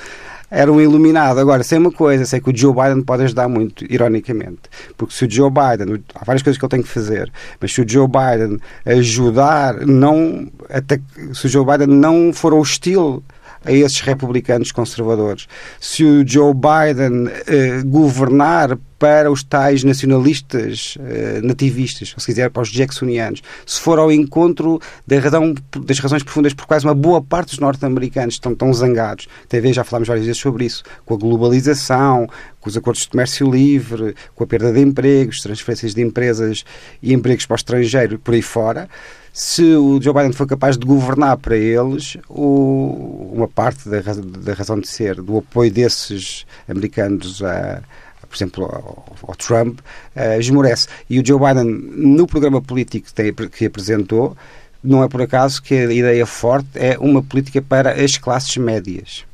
era 0.50 0.72
um 0.72 0.80
iluminado. 0.80 1.38
Agora, 1.38 1.62
sei 1.62 1.78
uma 1.78 1.92
coisa, 1.92 2.24
sei 2.24 2.40
que 2.40 2.50
o 2.50 2.56
Joe 2.56 2.72
Biden 2.74 3.02
pode 3.02 3.24
ajudar 3.24 3.48
muito, 3.48 3.84
ironicamente. 3.90 4.62
Porque 4.96 5.14
se 5.14 5.24
o 5.24 5.30
Joe 5.30 5.50
Biden, 5.50 6.02
há 6.14 6.24
várias 6.24 6.42
coisas 6.42 6.58
que 6.58 6.64
ele 6.64 6.70
tem 6.70 6.82
que 6.82 6.88
fazer, 6.88 7.30
mas 7.60 7.72
se 7.72 7.80
o 7.80 7.88
Joe 7.88 8.06
Biden 8.06 8.58
ajudar, 8.84 9.86
não, 9.86 10.50
até, 10.70 11.00
se 11.32 11.46
o 11.46 11.48
Joe 11.48 11.64
Biden 11.64 11.88
não 11.88 12.32
for 12.32 12.54
hostil 12.54 13.22
a 13.66 13.72
esses 13.72 14.00
republicanos 14.00 14.72
conservadores. 14.72 15.46
Se 15.80 16.04
o 16.04 16.26
Joe 16.26 16.54
Biden 16.54 17.28
eh, 17.46 17.82
governar 17.84 18.78
para 18.98 19.30
os 19.30 19.42
tais 19.42 19.84
nacionalistas 19.84 20.96
eh, 21.00 21.40
nativistas, 21.42 22.14
ou 22.14 22.20
se 22.20 22.26
quiser, 22.26 22.50
para 22.50 22.62
os 22.62 22.70
jacksonianos, 22.70 23.42
se 23.66 23.80
for 23.80 23.98
ao 23.98 24.10
encontro 24.10 24.80
da 25.06 25.18
razão, 25.18 25.54
das 25.84 25.98
razões 25.98 26.22
profundas 26.22 26.54
por 26.54 26.66
quais 26.66 26.84
uma 26.84 26.94
boa 26.94 27.20
parte 27.20 27.50
dos 27.50 27.58
norte-americanos 27.58 28.34
estão 28.34 28.54
tão 28.54 28.72
zangados. 28.72 29.26
TV 29.48 29.72
já 29.72 29.84
falámos 29.84 30.08
várias 30.08 30.24
vezes 30.24 30.40
sobre 30.40 30.64
isso, 30.64 30.82
com 31.04 31.14
a 31.14 31.18
globalização, 31.18 32.26
com 32.60 32.70
os 32.70 32.76
acordos 32.76 33.02
de 33.02 33.08
comércio 33.08 33.50
livre, 33.50 34.14
com 34.34 34.44
a 34.44 34.46
perda 34.46 34.72
de 34.72 34.80
empregos, 34.80 35.40
transferências 35.40 35.94
de 35.94 36.00
empresas 36.00 36.64
e 37.02 37.12
empregos 37.12 37.44
para 37.44 37.54
o 37.54 37.56
estrangeiro, 37.56 38.18
por 38.18 38.34
aí 38.34 38.42
fora 38.42 38.88
se 39.36 39.62
o 39.76 40.00
Joe 40.00 40.14
Biden 40.14 40.32
for 40.32 40.46
capaz 40.46 40.78
de 40.78 40.86
governar 40.86 41.36
para 41.36 41.58
eles, 41.58 42.16
o, 42.26 43.30
uma 43.34 43.46
parte 43.46 43.86
da, 43.86 44.00
da, 44.00 44.54
razão 44.54 44.80
de 44.80 44.88
ser, 44.88 45.16
do 45.16 45.36
apoio 45.36 45.70
desses 45.70 46.46
americanos 46.66 47.42
a, 47.42 47.82
por 48.26 48.34
exemplo, 48.34 48.64
ao, 48.64 49.36
Trump, 49.36 49.80
uh, 50.16 50.40
esmorece. 50.40 50.88
E 51.10 51.20
o 51.20 51.26
Joe 51.26 51.38
Biden, 51.38 51.66
no 51.66 52.26
programa 52.26 52.62
político 52.62 53.08
que, 53.08 53.12
tem, 53.12 53.30
que 53.34 53.66
apresentou, 53.66 54.34
não 54.82 55.04
é 55.04 55.08
por 55.08 55.20
acaso 55.20 55.62
que 55.62 55.74
a 55.74 55.92
ideia 55.92 56.24
forte 56.24 56.70
é 56.74 56.96
uma 56.98 57.22
política 57.22 57.60
para 57.60 58.02
as 58.02 58.16
classes 58.16 58.56
médias. 58.56 59.26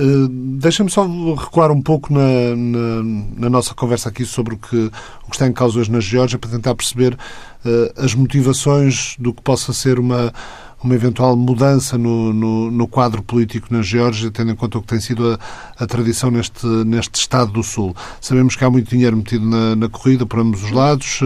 Uh, 0.00 0.26
Deixa-me 0.58 0.90
só 0.90 1.06
recuar 1.36 1.70
um 1.70 1.80
pouco 1.80 2.12
na, 2.12 2.56
na, 2.56 3.02
na, 3.36 3.50
nossa 3.50 3.72
conversa 3.72 4.08
aqui 4.08 4.24
sobre 4.24 4.54
o 4.54 4.58
que, 4.58 4.90
o 5.22 5.30
que 5.30 5.36
está 5.36 5.46
em 5.46 5.52
causa 5.52 5.78
hoje 5.78 5.92
na 5.92 6.00
Geórgia 6.00 6.40
para 6.40 6.50
tentar 6.50 6.74
perceber 6.74 7.16
as 7.96 8.14
motivações 8.14 9.16
do 9.18 9.32
que 9.32 9.42
possa 9.42 9.72
ser 9.72 9.98
uma, 9.98 10.32
uma 10.84 10.94
eventual 10.94 11.36
mudança 11.36 11.96
no, 11.96 12.32
no, 12.32 12.70
no, 12.70 12.88
quadro 12.88 13.22
político 13.22 13.68
na 13.70 13.82
Geórgia, 13.82 14.30
tendo 14.30 14.52
em 14.52 14.56
conta 14.56 14.78
o 14.78 14.82
que 14.82 14.88
tem 14.88 15.00
sido 15.00 15.32
a, 15.32 15.82
a, 15.82 15.86
tradição 15.86 16.30
neste, 16.30 16.66
neste 16.66 17.20
Estado 17.20 17.52
do 17.52 17.62
Sul. 17.62 17.94
Sabemos 18.20 18.56
que 18.56 18.64
há 18.64 18.70
muito 18.70 18.90
dinheiro 18.90 19.16
metido 19.16 19.44
na, 19.44 19.76
na 19.76 19.88
corrida 19.88 20.26
por 20.26 20.40
ambos 20.40 20.62
os 20.64 20.70
lados, 20.70 21.20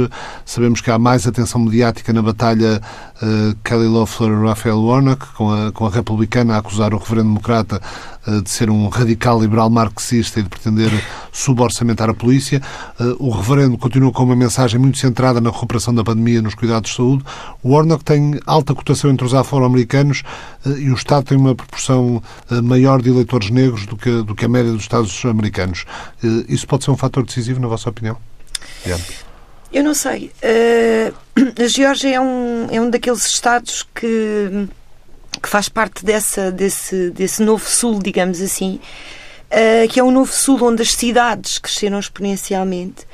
sabemos 0.45 0.81
que 0.81 0.91
há 0.91 0.99
mais 0.99 1.27
atenção 1.27 1.61
mediática 1.61 2.13
na 2.13 2.23
batalha 2.23 2.81
uh, 3.23 3.57
Kelly 3.65 3.87
Loeffler 3.87 4.33
e 4.33 4.47
Raphael 4.47 4.81
Warnock, 4.81 5.27
com 5.35 5.53
a, 5.53 5.73
com 5.73 5.87
a 5.87 5.91
republicana 5.91 6.55
a 6.55 6.59
acusar 6.59 6.93
o 6.95 6.99
reverendo 6.99 7.29
democrata 7.29 7.81
eh, 8.27 8.41
de 8.41 8.51
ser 8.51 8.69
um 8.71 8.89
radical 8.89 9.41
liberal 9.41 9.71
marxista 9.71 10.41
e 10.41 10.43
de 10.43 10.49
pretender 10.49 10.91
suborçamentar 11.31 12.11
a 12.11 12.15
polícia. 12.15 12.61
Eh, 12.99 13.17
o 13.21 13.31
reverendo 13.31 13.79
continua 13.79 14.11
com 14.11 14.25
uma 14.25 14.35
mensagem 14.35 14.81
muito 14.81 14.99
centrada 14.99 15.41
na 15.41 15.51
recuperação 15.51 15.95
da 15.95 16.03
pandemia 16.03 16.43
nos 16.43 16.55
cuidados 16.55 16.91
de 16.91 16.97
saúde. 16.97 17.25
O 17.63 17.71
Warnock 17.71 18.05
tem 18.05 18.41
alta 18.45 18.75
cotação 18.75 19.11
entre 19.11 19.25
os 19.25 19.33
afro-americanos 19.47 20.23
eh, 20.65 20.71
e 20.79 20.91
o 20.91 20.95
Estado 20.95 21.27
tem 21.27 21.39
uma 21.39 21.55
proporção 21.55 22.23
maior 22.63 23.01
de 23.01 23.11
eleitores 23.11 23.51
negros 23.51 23.87
do 23.87 23.97
que, 23.97 24.23
do 24.23 24.35
que 24.35 24.45
a 24.45 24.49
média 24.49 24.73
dos 24.73 24.83
Estados 24.83 25.25
americanos. 25.25 25.85
Isso 26.49 26.67
pode 26.67 26.85
ser 26.85 26.91
um 26.91 26.97
fator 26.97 27.25
decisivo, 27.25 27.61
na 27.61 27.69
vossa 27.69 27.89
opinião? 27.89 28.17
Eu 29.73 29.85
não 29.85 29.95
sei. 29.95 30.31
Uh, 30.43 31.13
a 31.63 31.69
Geórgia 31.69 32.15
é 32.17 32.21
um, 32.21 32.69
é 32.71 32.81
um 32.81 32.91
daqueles 32.91 33.27
Estados 33.27 33.87
que 33.95 34.69
que 35.43 35.49
faz 35.49 35.69
parte 35.69 36.05
dessa, 36.05 36.51
desse, 36.51 37.11
desse 37.11 37.43
novo 37.43 37.69
sul, 37.69 38.01
digamos 38.03 38.41
assim, 38.41 38.81
uh, 39.51 39.89
que 39.89 40.01
é 40.01 40.05
um 40.05 40.11
novo 40.11 40.33
sul 40.33 40.63
onde 40.63 40.83
as 40.83 40.93
cidades 40.93 41.59
cresceram 41.59 41.99
exponencialmente. 41.99 43.07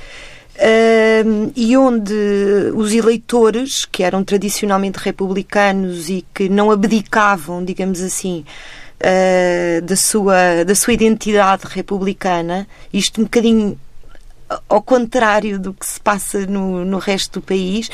Uh, 0.54 1.50
e 1.56 1.76
onde 1.76 2.12
os 2.74 2.92
eleitores, 2.92 3.86
que 3.86 4.02
eram 4.02 4.22
tradicionalmente 4.22 4.98
republicanos 4.98 6.10
e 6.10 6.24
que 6.34 6.48
não 6.48 6.70
abdicavam, 6.70 7.64
digamos 7.64 8.02
assim, 8.02 8.44
uh, 9.00 9.82
da, 9.82 9.96
sua, 9.96 10.64
da 10.64 10.74
sua 10.74 10.92
identidade 10.92 11.62
republicana, 11.66 12.66
isto 12.92 13.20
um 13.20 13.24
bocadinho 13.24 13.78
ao 14.68 14.82
contrário 14.82 15.58
do 15.58 15.72
que 15.72 15.86
se 15.86 15.98
passa 15.98 16.46
no, 16.46 16.84
no 16.84 16.98
resto 16.98 17.40
do 17.40 17.46
país, 17.46 17.90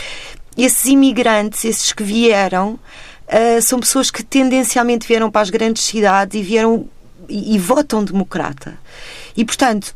esses 0.56 0.86
imigrantes, 0.86 1.64
esses 1.64 1.92
que 1.92 2.02
vieram, 2.02 2.72
uh, 2.72 3.62
são 3.62 3.78
pessoas 3.78 4.10
que 4.10 4.24
tendencialmente 4.24 5.06
vieram 5.06 5.30
para 5.30 5.42
as 5.42 5.50
grandes 5.50 5.84
cidades 5.84 6.40
e 6.40 6.42
vieram 6.42 6.88
e, 7.28 7.54
e 7.54 7.58
votam 7.58 8.02
democrata. 8.02 8.76
E, 9.36 9.44
portanto, 9.44 9.94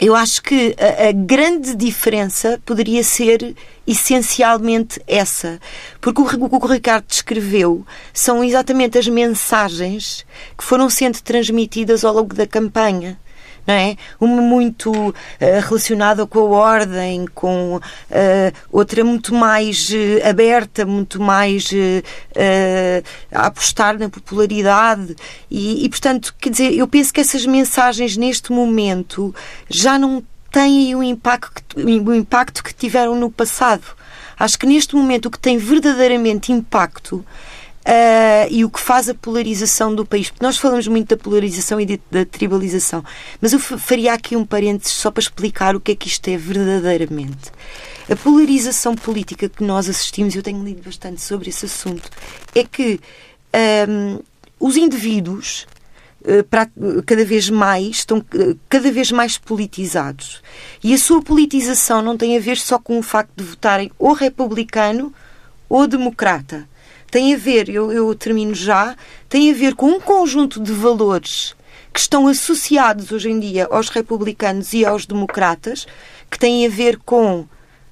eu 0.00 0.14
acho 0.14 0.42
que 0.42 0.76
a, 0.78 1.08
a, 1.08 1.12
grande 1.12 1.74
diferença 1.74 2.60
poderia 2.64 3.02
ser 3.02 3.54
essencialmente 3.86 5.00
essa. 5.06 5.60
Porque 6.00 6.20
o, 6.20 6.24
o, 6.24 6.60
que 6.60 6.66
o 6.66 6.70
Ricardo 6.70 7.06
descreveu 7.06 7.84
são 8.12 8.44
exatamente 8.44 8.98
as 8.98 9.08
mensagens 9.08 10.24
que 10.56 10.64
foram 10.64 10.88
sendo 10.88 11.20
transmitidas 11.20 12.04
ao 12.04 12.14
longo 12.14 12.34
da 12.34 12.46
campanha 12.46 13.18
não 13.68 13.74
é? 13.74 13.96
Uma 14.18 14.40
muito 14.40 14.90
uh, 14.90 15.14
relacionada 15.38 16.26
com 16.26 16.38
a 16.38 16.58
ordem, 16.58 17.26
com 17.34 17.76
uh, 17.76 17.80
outra 18.72 19.04
muito 19.04 19.34
mais 19.34 19.90
uh, 19.90 20.26
aberta, 20.26 20.86
muito 20.86 21.20
mais 21.20 21.68
a 23.30 23.46
apostar 23.46 23.98
na 23.98 24.08
popularidade. 24.08 25.14
E, 25.50 25.84
e, 25.84 25.88
portanto, 25.90 26.34
quer 26.40 26.50
dizer, 26.50 26.72
eu 26.72 26.88
penso 26.88 27.12
que 27.12 27.20
essas 27.20 27.44
mensagens 27.44 28.16
neste 28.16 28.52
momento 28.52 29.34
já 29.68 29.98
não 29.98 30.22
têm 30.50 30.94
o 30.94 31.02
impacto, 31.02 31.76
o 31.78 32.14
impacto 32.14 32.64
que 32.64 32.72
tiveram 32.72 33.14
no 33.16 33.30
passado. 33.30 33.84
Acho 34.38 34.58
que 34.58 34.66
neste 34.66 34.94
momento 34.94 35.26
o 35.26 35.30
que 35.30 35.38
tem 35.38 35.58
verdadeiramente 35.58 36.52
impacto 36.52 37.24
uh, 37.88 38.46
e 38.50 38.64
o 38.64 38.70
que 38.70 38.78
faz 38.78 39.08
a 39.08 39.14
polarização 39.14 39.94
do 39.94 40.04
país. 40.04 40.28
Porque 40.28 40.44
nós 40.44 40.58
falamos 40.58 40.86
muito 40.86 41.08
da 41.08 41.16
polarização 41.16 41.80
e 41.80 41.86
de, 41.86 42.00
da 42.10 42.24
tribalização, 42.26 43.02
mas 43.40 43.52
eu 43.52 43.58
faria 43.58 44.12
aqui 44.12 44.36
um 44.36 44.44
parênteses 44.44 44.92
só 44.92 45.10
para 45.10 45.22
explicar 45.22 45.74
o 45.74 45.80
que 45.80 45.92
é 45.92 45.96
que 45.96 46.08
isto 46.08 46.28
é 46.28 46.36
verdadeiramente. 46.36 47.50
A 48.10 48.16
polarização 48.16 48.94
política 48.94 49.48
que 49.48 49.64
nós 49.64 49.88
assistimos, 49.88 50.34
eu 50.34 50.42
tenho 50.42 50.62
lido 50.62 50.82
bastante 50.82 51.20
sobre 51.20 51.48
esse 51.48 51.66
assunto, 51.66 52.08
é 52.54 52.64
que 52.64 53.00
um, 53.88 54.20
os 54.60 54.76
indivíduos 54.76 55.66
eh, 56.24 56.44
cada 57.06 57.24
vez 57.24 57.48
mais 57.48 57.98
estão 57.98 58.24
eh, 58.34 58.56
cada 58.68 58.90
vez 58.90 59.12
mais 59.12 59.38
politizados 59.38 60.42
e 60.82 60.92
a 60.92 60.98
sua 60.98 61.22
politização 61.22 62.02
não 62.02 62.16
tem 62.16 62.36
a 62.36 62.40
ver 62.40 62.56
só 62.56 62.78
com 62.78 62.98
o 62.98 63.02
facto 63.02 63.30
de 63.36 63.44
votarem 63.44 63.90
ou 63.98 64.14
republicano 64.14 65.14
ou 65.68 65.86
democrata 65.86 66.68
tem 67.10 67.34
a 67.34 67.38
ver, 67.38 67.68
eu, 67.68 67.90
eu 67.90 68.14
termino 68.14 68.54
já, 68.54 68.96
tem 69.28 69.50
a 69.50 69.54
ver 69.54 69.74
com 69.74 69.86
um 69.86 70.00
conjunto 70.00 70.60
de 70.60 70.72
valores 70.72 71.54
que 71.92 72.00
estão 72.00 72.28
associados 72.28 73.10
hoje 73.10 73.30
em 73.30 73.40
dia 73.40 73.66
aos 73.70 73.88
republicanos 73.88 74.72
e 74.72 74.84
aos 74.84 75.06
democratas, 75.06 75.86
que 76.30 76.38
têm 76.38 76.66
a 76.66 76.68
ver 76.68 76.98
com 76.98 77.46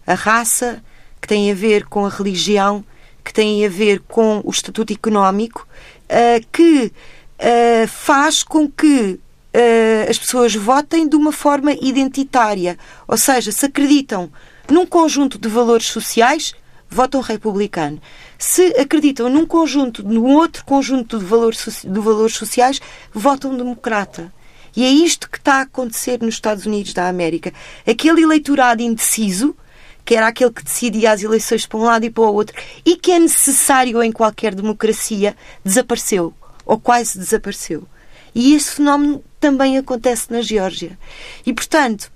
a 0.06 0.14
raça, 0.14 0.82
que 1.20 1.26
têm 1.26 1.50
a 1.50 1.54
ver 1.54 1.86
com 1.86 2.04
a 2.04 2.08
religião, 2.08 2.84
que 3.24 3.32
têm 3.32 3.66
a 3.66 3.68
ver 3.68 4.00
com 4.06 4.40
o 4.44 4.50
estatuto 4.50 4.92
económico, 4.92 5.66
uh, 6.04 6.46
que 6.52 6.92
uh, 7.40 7.88
faz 7.88 8.42
com 8.44 8.70
que 8.70 9.18
uh, 9.18 10.10
as 10.10 10.18
pessoas 10.18 10.54
votem 10.54 11.08
de 11.08 11.16
uma 11.16 11.32
forma 11.32 11.72
identitária. 11.72 12.78
Ou 13.08 13.16
seja, 13.16 13.50
se 13.50 13.66
acreditam 13.66 14.30
num 14.70 14.86
conjunto 14.86 15.38
de 15.38 15.48
valores 15.48 15.86
sociais, 15.86 16.54
votam 16.88 17.20
republicano 17.20 18.00
se 18.38 18.66
acreditam 18.78 19.28
num 19.28 19.46
conjunto, 19.46 20.02
num 20.02 20.34
outro 20.34 20.64
conjunto 20.64 21.18
de 21.18 21.24
valores, 21.24 21.82
de 21.84 22.00
valores 22.00 22.34
sociais, 22.34 22.80
votam 23.12 23.56
democrata. 23.56 24.32
E 24.76 24.84
é 24.84 24.90
isto 24.90 25.30
que 25.30 25.38
está 25.38 25.54
a 25.54 25.62
acontecer 25.62 26.20
nos 26.20 26.34
Estados 26.34 26.66
Unidos 26.66 26.92
da 26.92 27.08
América. 27.08 27.52
Aquele 27.86 28.22
eleitorado 28.22 28.82
indeciso, 28.82 29.56
que 30.04 30.14
era 30.14 30.28
aquele 30.28 30.50
que 30.50 30.62
decidia 30.62 31.12
as 31.12 31.22
eleições 31.22 31.66
para 31.66 31.78
um 31.78 31.84
lado 31.84 32.04
e 32.04 32.10
para 32.10 32.24
o 32.24 32.34
outro, 32.34 32.54
e 32.84 32.96
que 32.96 33.10
é 33.10 33.18
necessário 33.18 34.02
em 34.02 34.12
qualquer 34.12 34.54
democracia, 34.54 35.34
desapareceu. 35.64 36.34
Ou 36.66 36.78
quase 36.78 37.18
desapareceu. 37.18 37.88
E 38.34 38.54
esse 38.54 38.72
fenómeno 38.72 39.24
também 39.40 39.78
acontece 39.78 40.30
na 40.30 40.42
Geórgia. 40.42 40.98
E, 41.46 41.54
portanto, 41.54 42.12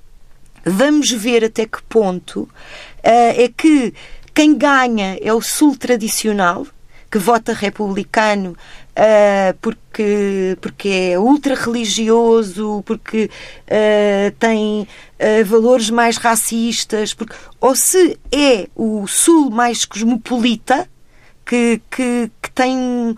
vamos 0.64 1.11
ver 1.11 1.44
até 1.44 1.64
que 1.64 1.83
ponto 1.85 2.42
uh, 2.42 2.50
é 3.02 3.48
que 3.48 3.94
quem 4.40 4.57
ganha 4.57 5.18
é 5.20 5.35
o 5.35 5.42
Sul 5.42 5.76
tradicional, 5.76 6.66
que 7.11 7.18
vota 7.18 7.53
republicano 7.53 8.53
uh, 8.53 9.55
porque, 9.61 10.57
porque 10.62 10.88
é 10.88 11.18
ultra-religioso, 11.18 12.83
porque 12.87 13.31
uh, 13.66 14.35
tem 14.38 14.88
uh, 15.20 15.44
valores 15.44 15.90
mais 15.90 16.16
racistas, 16.16 17.12
porque, 17.12 17.35
ou 17.61 17.76
se 17.76 18.18
é 18.33 18.66
o 18.74 19.07
Sul 19.07 19.50
mais 19.50 19.85
cosmopolita, 19.85 20.88
que, 21.44 21.79
que, 21.90 22.31
que 22.40 22.50
tem 22.53 23.14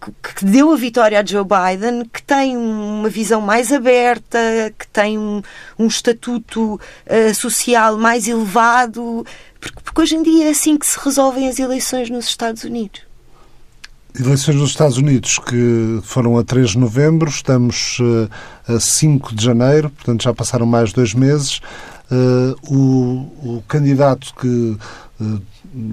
que 0.00 0.44
deu 0.44 0.72
a 0.72 0.76
vitória 0.76 1.20
a 1.20 1.24
Joe 1.24 1.44
Biden, 1.44 2.04
que 2.12 2.22
tem 2.22 2.56
uma 2.56 3.08
visão 3.08 3.40
mais 3.40 3.72
aberta, 3.72 4.38
que 4.78 4.86
tem 4.88 5.18
um, 5.18 5.42
um 5.78 5.86
estatuto 5.86 6.74
uh, 6.74 7.34
social 7.34 7.96
mais 7.96 8.28
elevado, 8.28 9.24
porque, 9.60 9.80
porque 9.82 10.00
hoje 10.00 10.16
em 10.16 10.22
dia 10.22 10.46
é 10.46 10.50
assim 10.50 10.76
que 10.76 10.86
se 10.86 10.98
resolvem 11.02 11.48
as 11.48 11.58
eleições 11.58 12.10
nos 12.10 12.26
Estados 12.26 12.64
Unidos. 12.64 13.02
Eleições 14.18 14.56
nos 14.56 14.70
Estados 14.70 14.96
Unidos 14.96 15.38
que 15.38 16.00
foram 16.02 16.38
a 16.38 16.44
3 16.44 16.70
de 16.70 16.78
novembro, 16.78 17.28
estamos 17.28 17.98
uh, 18.00 18.30
a 18.68 18.80
5 18.80 19.34
de 19.34 19.44
janeiro, 19.44 19.90
portanto 19.90 20.22
já 20.22 20.32
passaram 20.32 20.66
mais 20.66 20.92
dois 20.92 21.12
meses. 21.12 21.60
Uh, 22.10 22.54
o, 22.72 23.56
o, 23.56 23.64
candidato 23.66 24.32
que 24.40 24.78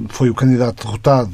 foi 0.10 0.30
o 0.30 0.36
candidato 0.36 0.86
derrotado 0.86 1.32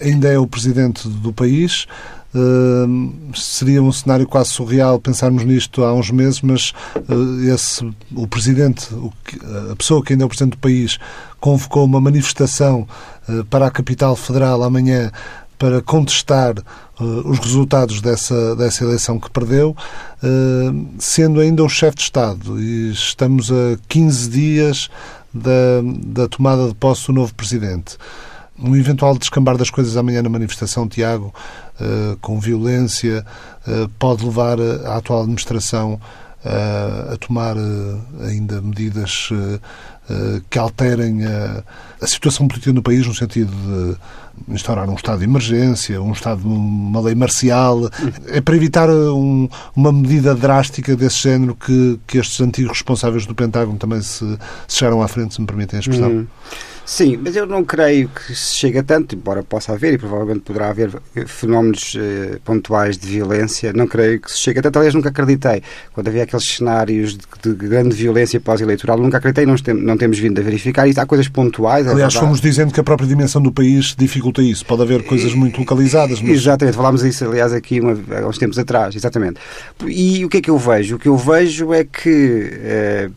ainda 0.00 0.28
é 0.28 0.38
o 0.38 0.46
presidente 0.46 1.08
do 1.08 1.32
país. 1.32 1.86
Uh, 2.32 3.34
seria 3.34 3.82
um 3.82 3.90
cenário 3.90 4.24
quase 4.24 4.50
surreal 4.50 5.00
pensarmos 5.00 5.42
nisto 5.42 5.82
há 5.82 5.92
uns 5.92 6.12
meses, 6.12 6.40
mas 6.42 6.72
uh, 7.08 7.42
esse, 7.52 7.84
o 8.14 8.26
presidente, 8.28 8.94
o, 8.94 9.12
a 9.72 9.74
pessoa 9.74 10.00
que 10.00 10.12
ainda 10.12 10.22
é 10.22 10.26
o 10.26 10.28
presidente 10.28 10.52
do 10.52 10.58
país, 10.58 10.96
convocou 11.40 11.84
uma 11.84 12.00
manifestação 12.00 12.86
uh, 13.28 13.44
para 13.46 13.66
a 13.66 13.70
capital 13.70 14.14
federal 14.14 14.62
amanhã 14.62 15.10
para 15.58 15.82
contestar 15.82 16.54
os 16.98 17.38
resultados 17.38 18.00
dessa, 18.00 18.56
dessa 18.56 18.82
eleição 18.82 19.20
que 19.20 19.30
perdeu, 19.30 19.76
sendo 20.98 21.38
ainda 21.38 21.62
o 21.62 21.68
chefe 21.68 21.96
de 21.96 22.02
Estado. 22.04 22.58
E 22.58 22.92
estamos 22.92 23.52
a 23.52 23.76
15 23.86 24.30
dias 24.30 24.88
da, 25.34 25.50
da 26.02 26.28
tomada 26.28 26.66
de 26.66 26.74
posse 26.74 27.08
do 27.08 27.12
novo 27.12 27.34
presidente 27.34 27.98
um 28.62 28.76
eventual 28.76 29.16
descambar 29.16 29.56
das 29.56 29.70
coisas 29.70 29.96
amanhã 29.96 30.22
na 30.22 30.28
manifestação, 30.28 30.88
Tiago, 30.88 31.32
uh, 31.80 32.16
com 32.20 32.38
violência, 32.38 33.24
uh, 33.66 33.88
pode 33.98 34.24
levar 34.24 34.58
a 34.60 34.96
atual 34.96 35.22
administração 35.22 36.00
a 37.12 37.18
tomar 37.18 37.54
ainda 38.26 38.62
medidas 38.62 39.28
que 40.48 40.58
alterem 40.58 41.26
a, 41.26 41.62
a, 42.00 42.06
situação 42.06 42.48
política 42.48 42.72
no 42.72 42.82
país 42.82 43.06
no 43.06 43.14
sentido 43.14 43.52
de 43.52 44.54
instaurar 44.54 44.88
um 44.88 44.94
estado 44.94 45.18
de 45.18 45.24
emergência, 45.24 46.00
um 46.00 46.12
estado, 46.12 46.46
uma 46.48 46.98
lei 47.00 47.14
marcial. 47.14 47.90
É 48.26 48.40
para 48.40 48.56
evitar 48.56 48.88
um, 48.88 49.50
uma 49.76 49.92
medida 49.92 50.34
drástica 50.34 50.96
desse 50.96 51.18
género 51.18 51.54
que, 51.54 52.00
que 52.06 52.16
estes 52.16 52.40
antigos 52.40 52.72
responsáveis 52.72 53.26
do 53.26 53.34
Pentágono 53.34 53.76
também 53.76 54.00
se, 54.00 54.38
se 54.66 54.78
chegaram 54.78 55.02
à 55.02 55.08
frente, 55.08 55.34
se 55.34 55.40
me 55.42 55.46
permitem 55.46 55.76
a 55.76 55.80
expressão. 55.80 56.10
Uhum. 56.10 56.26
Sim, 56.90 57.20
mas 57.22 57.36
eu 57.36 57.46
não 57.46 57.62
creio 57.62 58.08
que 58.08 58.34
se 58.34 58.56
chegue 58.56 58.78
a 58.78 58.82
tanto, 58.82 59.14
embora 59.14 59.44
possa 59.44 59.74
haver 59.74 59.94
e 59.94 59.98
provavelmente 59.98 60.40
poderá 60.40 60.70
haver 60.70 60.90
fenómenos 61.24 61.96
eh, 61.96 62.40
pontuais 62.44 62.98
de 62.98 63.06
violência, 63.06 63.72
não 63.72 63.86
creio 63.86 64.20
que 64.20 64.28
se 64.28 64.38
chegue 64.38 64.58
a 64.58 64.62
tanto. 64.62 64.76
Aliás, 64.76 64.92
nunca 64.92 65.08
acreditei. 65.08 65.62
Quando 65.92 66.08
havia 66.08 66.24
aqueles 66.24 66.44
cenários 66.44 67.16
de, 67.16 67.54
de 67.54 67.68
grande 67.68 67.94
violência 67.94 68.40
pós-eleitoral, 68.40 68.98
nunca 68.98 69.18
acreditei, 69.18 69.46
não, 69.46 69.54
tem, 69.54 69.72
não 69.72 69.96
temos 69.96 70.18
vindo 70.18 70.40
a 70.40 70.42
verificar. 70.42 70.88
Isso 70.88 71.00
há 71.00 71.06
coisas 71.06 71.28
pontuais. 71.28 71.86
É 71.86 71.90
Aliás, 71.90 72.12
fomos 72.12 72.40
dizendo 72.40 72.74
que 72.74 72.80
a 72.80 72.84
própria 72.84 73.06
dimensão 73.06 73.40
do 73.40 73.52
país 73.52 73.94
dificulta 73.96 74.42
isso. 74.42 74.66
Pode 74.66 74.82
haver 74.82 75.04
coisas 75.04 75.32
muito 75.32 75.60
localizadas. 75.60 76.20
Mas... 76.20 76.32
Exatamente, 76.32 76.76
falámos 76.76 77.04
isso, 77.04 77.24
aliás, 77.24 77.52
aqui 77.52 77.78
uma, 77.80 77.96
há 78.18 78.26
uns 78.26 78.36
tempos 78.36 78.58
atrás, 78.58 78.96
exatamente. 78.96 79.38
E 79.86 80.24
o 80.24 80.28
que 80.28 80.38
é 80.38 80.40
que 80.40 80.50
eu 80.50 80.58
vejo? 80.58 80.96
O 80.96 80.98
que 80.98 81.06
eu 81.06 81.16
vejo 81.16 81.72
é 81.72 81.84
que. 81.84 82.50
Eh, 82.52 83.10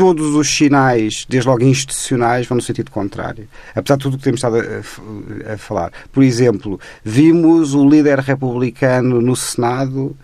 todos 0.00 0.34
os 0.34 0.48
sinais, 0.48 1.26
desde 1.28 1.46
logo 1.46 1.62
institucionais, 1.62 2.46
vão 2.46 2.56
no 2.56 2.62
sentido 2.62 2.90
contrário. 2.90 3.46
Apesar 3.74 3.96
de 3.96 4.02
tudo 4.04 4.14
o 4.14 4.16
que 4.16 4.24
temos 4.24 4.38
estado 4.38 4.56
a, 4.56 5.52
a, 5.52 5.58
falar. 5.58 5.92
Por 6.10 6.22
exemplo, 6.22 6.80
vimos 7.04 7.74
o 7.74 7.86
líder 7.86 8.18
republicano 8.20 9.20
no 9.20 9.36
Senado 9.36 10.16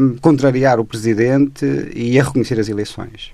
um, 0.00 0.16
contrariar 0.22 0.80
o 0.80 0.86
presidente 0.86 1.66
e 1.94 2.18
a 2.18 2.24
reconhecer 2.24 2.58
as 2.58 2.70
eleições. 2.70 3.30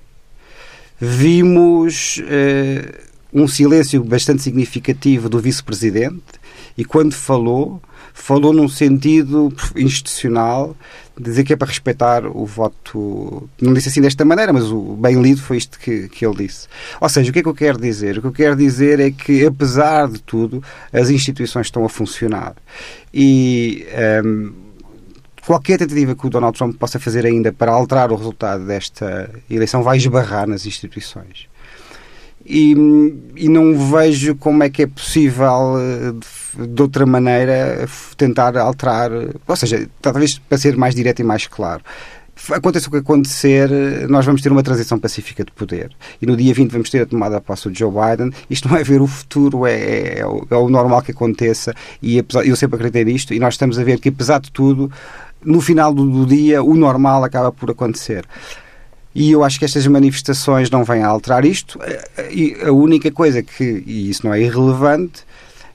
Vimos 0.99 2.17
uh, 2.17 3.14
um 3.35 3.49
silêncio 3.49 4.01
bastante 4.01 4.41
significativo 4.41 5.27
do 5.27 5.39
vice-presidente 5.39 6.39
e, 6.77 6.85
quando 6.85 7.13
falou, 7.13 7.81
falou 8.13 8.53
num 8.53 8.69
sentido 8.69 9.53
institucional 9.75 10.73
dizer 11.19 11.43
que 11.43 11.51
é 11.51 11.55
para 11.57 11.67
respeitar 11.67 12.25
o 12.25 12.45
voto. 12.45 13.49
Não 13.61 13.73
disse 13.73 13.89
assim 13.89 13.99
desta 13.99 14.23
maneira, 14.23 14.53
mas 14.53 14.71
o 14.71 14.95
bem 14.95 15.21
lido 15.21 15.41
foi 15.41 15.57
isto 15.57 15.77
que, 15.77 16.07
que 16.07 16.25
ele 16.25 16.47
disse. 16.47 16.69
Ou 17.01 17.09
seja, 17.09 17.29
o 17.29 17.33
que 17.33 17.39
é 17.39 17.43
que 17.43 17.49
eu 17.49 17.53
quero 17.53 17.77
dizer? 17.77 18.17
O 18.17 18.21
que 18.21 18.27
eu 18.27 18.31
quero 18.31 18.55
dizer 18.55 19.01
é 19.01 19.11
que, 19.11 19.45
apesar 19.45 20.07
de 20.07 20.21
tudo, 20.21 20.63
as 20.93 21.09
instituições 21.09 21.67
estão 21.67 21.83
a 21.83 21.89
funcionar. 21.89 22.55
E. 23.13 23.85
Um, 24.23 24.65
qualquer 25.45 25.77
tentativa 25.77 26.15
que 26.15 26.25
o 26.25 26.29
Donald 26.29 26.57
Trump 26.57 26.75
possa 26.75 26.99
fazer 26.99 27.23
ainda 27.23 27.53
para 27.53 27.71
alterar 27.71 28.11
o 28.11 28.15
resultado 28.15 28.65
desta 28.65 29.29
eleição 29.47 29.83
vai 29.83 29.97
esbarrar 29.97 30.47
nas 30.47 30.65
instituições. 30.65 31.47
E, 32.45 32.75
e 33.35 33.49
não 33.49 33.75
vejo 33.75 34.35
como 34.35 34.61
é 34.63 34.69
que 34.69 34.83
é 34.83 34.87
possível 34.87 35.77
eh, 35.79 36.65
de 36.67 36.81
outra 36.81 37.05
maneira 37.05 37.87
tentar 38.15 38.55
alterar, 38.55 39.09
ou 39.47 39.55
seja, 39.55 39.89
talvez 39.99 40.37
para 40.37 40.57
ser 40.57 40.77
mais 40.77 40.93
direto 40.93 41.21
e 41.21 41.23
mais 41.23 41.47
claro 41.47 41.81
aconteça 42.51 42.87
o 42.87 42.91
que 42.91 42.97
acontecer, 42.97 43.69
nós 44.09 44.25
vamos 44.25 44.41
ter 44.41 44.51
uma 44.51 44.61
transição 44.61 44.99
pacífica 44.99 45.43
de 45.43 45.51
poder. 45.51 45.91
E 46.21 46.25
no 46.25 46.35
dia 46.35 46.53
20 46.53 46.71
vamos 46.71 46.89
ter 46.89 47.01
a 47.01 47.05
tomada 47.05 47.37
de 47.37 47.41
posse 47.41 47.69
do 47.69 47.77
Joe 47.77 47.91
Biden. 47.91 48.31
Isto 48.49 48.69
não 48.69 48.77
é 48.77 48.83
ver 48.83 49.01
o 49.01 49.07
futuro, 49.07 49.65
é, 49.65 49.73
é, 49.73 50.19
é, 50.19 50.27
o, 50.27 50.45
é 50.49 50.55
o, 50.55 50.69
normal 50.69 51.01
que 51.01 51.11
aconteça. 51.11 51.73
E 52.01 52.19
apesar, 52.19 52.45
eu 52.45 52.55
sempre 52.55 52.75
acreditei 52.75 53.05
nisto. 53.05 53.33
E 53.33 53.39
nós 53.39 53.53
estamos 53.53 53.79
a 53.79 53.83
ver 53.83 53.99
que, 53.99 54.09
apesar 54.09 54.39
de 54.39 54.51
tudo, 54.51 54.91
no 55.43 55.61
final 55.61 55.93
do, 55.93 56.05
do 56.05 56.25
dia, 56.25 56.61
o 56.61 56.75
normal 56.75 57.23
acaba 57.23 57.51
por 57.51 57.71
acontecer. 57.71 58.25
E 59.15 59.31
eu 59.31 59.45
acho 59.45 59.57
que 59.57 59.63
estas 59.63 59.87
manifestações 59.87 60.69
não 60.69 60.83
vêm 60.83 61.01
a 61.01 61.07
alterar 61.07 61.45
isto. 61.45 61.79
E 62.29 62.57
a 62.61 62.71
única 62.71 63.09
coisa 63.09 63.41
que, 63.41 63.81
e 63.87 64.09
isso 64.09 64.25
não 64.25 64.33
é 64.33 64.41
irrelevante, 64.41 65.23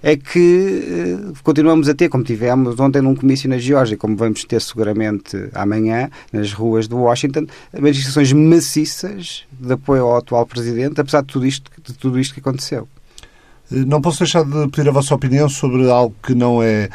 é 0.03 0.17
que 0.17 1.19
uh, 1.29 1.35
continuamos 1.43 1.89
a 1.89 1.95
ter, 1.95 2.09
como 2.09 2.25
tivemos 2.25 2.79
ontem 2.81 3.03
num 3.03 3.15
comício 3.15 3.49
na 3.49 3.59
Geórgia, 3.59 3.97
como 3.97 4.17
vamos 4.17 4.45
ter 4.45 4.61
seguramente 4.61 5.37
amanhã 5.55 6.11
nas 6.33 6.53
ruas 6.53 6.89
de 6.89 6.95
Washington, 6.95 7.47
manifestações 7.73 8.33
maciças 8.33 9.45
de 9.51 9.73
apoio 9.73 10.05
ao 10.05 10.17
atual 10.17 10.47
presidente, 10.47 11.01
apesar 11.01 11.21
de 11.21 11.29
tudo 11.29 11.47
isto, 11.47 11.71
de 11.83 11.93
tudo 11.95 12.19
isto 12.19 12.35
que 12.35 12.41
aconteceu. 12.41 12.89
Eh, 13.71 13.85
não 13.87 14.01
posso 14.01 14.21
deixar 14.21 14.45
de 14.45 14.69
pedir 14.69 14.89
a 14.89 14.93
vossa 14.93 15.15
opinião 15.15 15.49
sobre 15.49 15.91
algo 15.91 16.15
que 16.23 16.35
não 16.35 16.63
é 16.63 16.89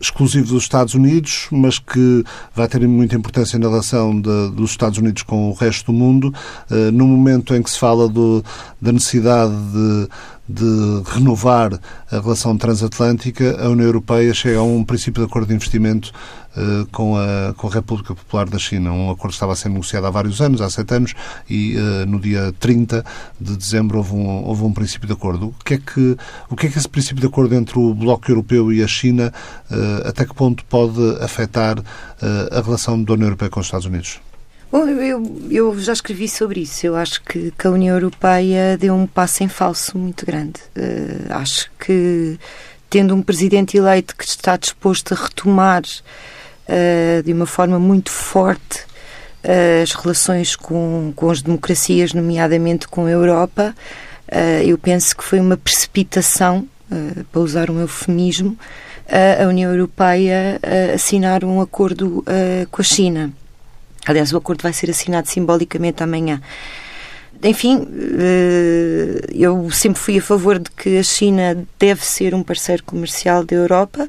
exclusivo 0.00 0.46
dos 0.46 0.62
Estados 0.62 0.94
Unidos, 0.94 1.48
mas 1.50 1.78
que 1.78 2.24
vai 2.54 2.68
ter 2.68 2.86
muita 2.86 3.16
importância 3.16 3.58
na 3.58 3.68
relação 3.68 4.20
de, 4.20 4.50
dos 4.50 4.70
Estados 4.70 4.98
Unidos 4.98 5.22
com 5.22 5.50
o 5.50 5.54
resto 5.54 5.92
do 5.92 5.98
mundo, 5.98 6.34
uh, 6.70 6.92
no 6.92 7.06
momento 7.06 7.54
em 7.54 7.62
que 7.62 7.70
se 7.70 7.78
fala 7.78 8.08
do, 8.08 8.44
da 8.80 8.92
necessidade 8.92 9.52
de 9.72 10.08
de 10.46 11.02
renovar 11.06 11.72
a 12.10 12.20
relação 12.20 12.56
transatlântica, 12.56 13.56
a 13.62 13.68
União 13.70 13.86
Europeia 13.86 14.34
chega 14.34 14.58
a 14.58 14.62
um 14.62 14.84
princípio 14.84 15.22
de 15.22 15.30
acordo 15.30 15.48
de 15.48 15.54
investimento 15.54 16.12
uh, 16.56 16.86
com, 16.92 17.16
a, 17.16 17.54
com 17.54 17.66
a 17.66 17.70
República 17.70 18.14
Popular 18.14 18.48
da 18.48 18.58
China. 18.58 18.92
Um 18.92 19.10
acordo 19.10 19.30
que 19.30 19.34
estava 19.34 19.52
a 19.52 19.56
ser 19.56 19.68
negociado 19.68 20.06
há 20.06 20.10
vários 20.10 20.40
anos, 20.40 20.60
há 20.60 20.70
sete 20.70 20.94
anos, 20.94 21.14
e 21.48 21.76
uh, 21.76 22.06
no 22.06 22.18
dia 22.18 22.52
30 22.58 23.04
de 23.40 23.56
dezembro 23.56 23.98
houve 23.98 24.14
um, 24.14 24.44
houve 24.44 24.64
um 24.64 24.72
princípio 24.72 25.06
de 25.06 25.12
acordo. 25.12 25.48
O 25.48 25.64
que, 25.64 25.74
é 25.74 25.78
que, 25.78 26.16
o 26.48 26.56
que 26.56 26.66
é 26.66 26.70
que 26.70 26.78
esse 26.78 26.88
princípio 26.88 27.20
de 27.20 27.26
acordo 27.26 27.54
entre 27.54 27.78
o 27.78 27.94
Bloco 27.94 28.30
Europeu 28.30 28.72
e 28.72 28.82
a 28.82 28.86
China, 28.86 29.32
uh, 29.70 30.08
até 30.08 30.24
que 30.24 30.34
ponto 30.34 30.64
pode 30.66 31.00
afetar 31.20 31.76
a 32.50 32.60
relação 32.62 33.02
da 33.02 33.12
União 33.12 33.26
Europeia 33.26 33.50
com 33.50 33.60
os 33.60 33.66
Estados 33.66 33.84
Unidos? 33.86 34.18
Bom, 34.74 34.88
eu, 34.88 35.46
eu 35.52 35.78
já 35.78 35.92
escrevi 35.92 36.28
sobre 36.28 36.62
isso. 36.62 36.84
Eu 36.84 36.96
acho 36.96 37.22
que, 37.22 37.52
que, 37.56 37.64
a 37.64 37.70
União 37.70 37.94
Europeia 37.94 38.76
deu 38.76 38.92
um 38.92 39.06
passo 39.06 39.44
em 39.44 39.48
falso 39.48 39.96
muito 39.96 40.26
grande. 40.26 40.58
Uh, 40.76 41.32
acho 41.32 41.70
que, 41.78 42.36
tendo 42.90 43.14
um 43.14 43.22
presidente 43.22 43.76
eleito 43.76 44.16
que 44.16 44.24
está 44.24 44.56
disposto 44.56 45.14
a 45.14 45.16
retomar 45.16 45.82
uh, 46.68 47.22
de 47.22 47.32
uma 47.32 47.46
forma 47.46 47.78
muito 47.78 48.10
forte 48.10 48.80
uh, 49.44 49.82
as 49.82 49.92
relações 49.92 50.56
com, 50.56 51.12
com 51.14 51.30
as 51.30 51.42
democracias, 51.42 52.12
nomeadamente 52.12 52.88
com 52.88 53.06
a 53.06 53.10
Europa, 53.10 53.74
eu 54.66 54.76
penso 54.78 55.14
que 55.16 55.22
foi 55.22 55.38
uma 55.38 55.56
precipitação, 55.56 56.66
para 57.30 57.40
usar 57.40 57.70
um 57.70 57.78
eufemismo, 57.78 58.56
a 59.06 59.46
União 59.46 59.70
Europeia 59.70 60.58
assinar 60.92 61.44
um 61.44 61.60
acordo 61.60 62.24
com 62.70 62.80
a 62.80 62.84
China. 62.84 63.30
Aliás, 64.06 64.32
o 64.32 64.38
acordo 64.38 64.62
vai 64.62 64.72
ser 64.72 64.90
assinado 64.90 65.28
simbolicamente 65.28 66.02
amanhã. 66.02 66.40
Enfim, 67.42 67.86
eh, 68.18 69.20
eu 69.34 69.70
sempre 69.70 70.00
fui 70.00 70.18
a 70.18 70.22
favor 70.22 70.58
de 70.58 70.70
que 70.70 70.96
a 70.96 71.02
China 71.02 71.66
deve 71.78 72.04
ser 72.04 72.34
um 72.34 72.42
parceiro 72.42 72.82
comercial 72.84 73.44
da 73.44 73.54
Europa, 73.54 74.08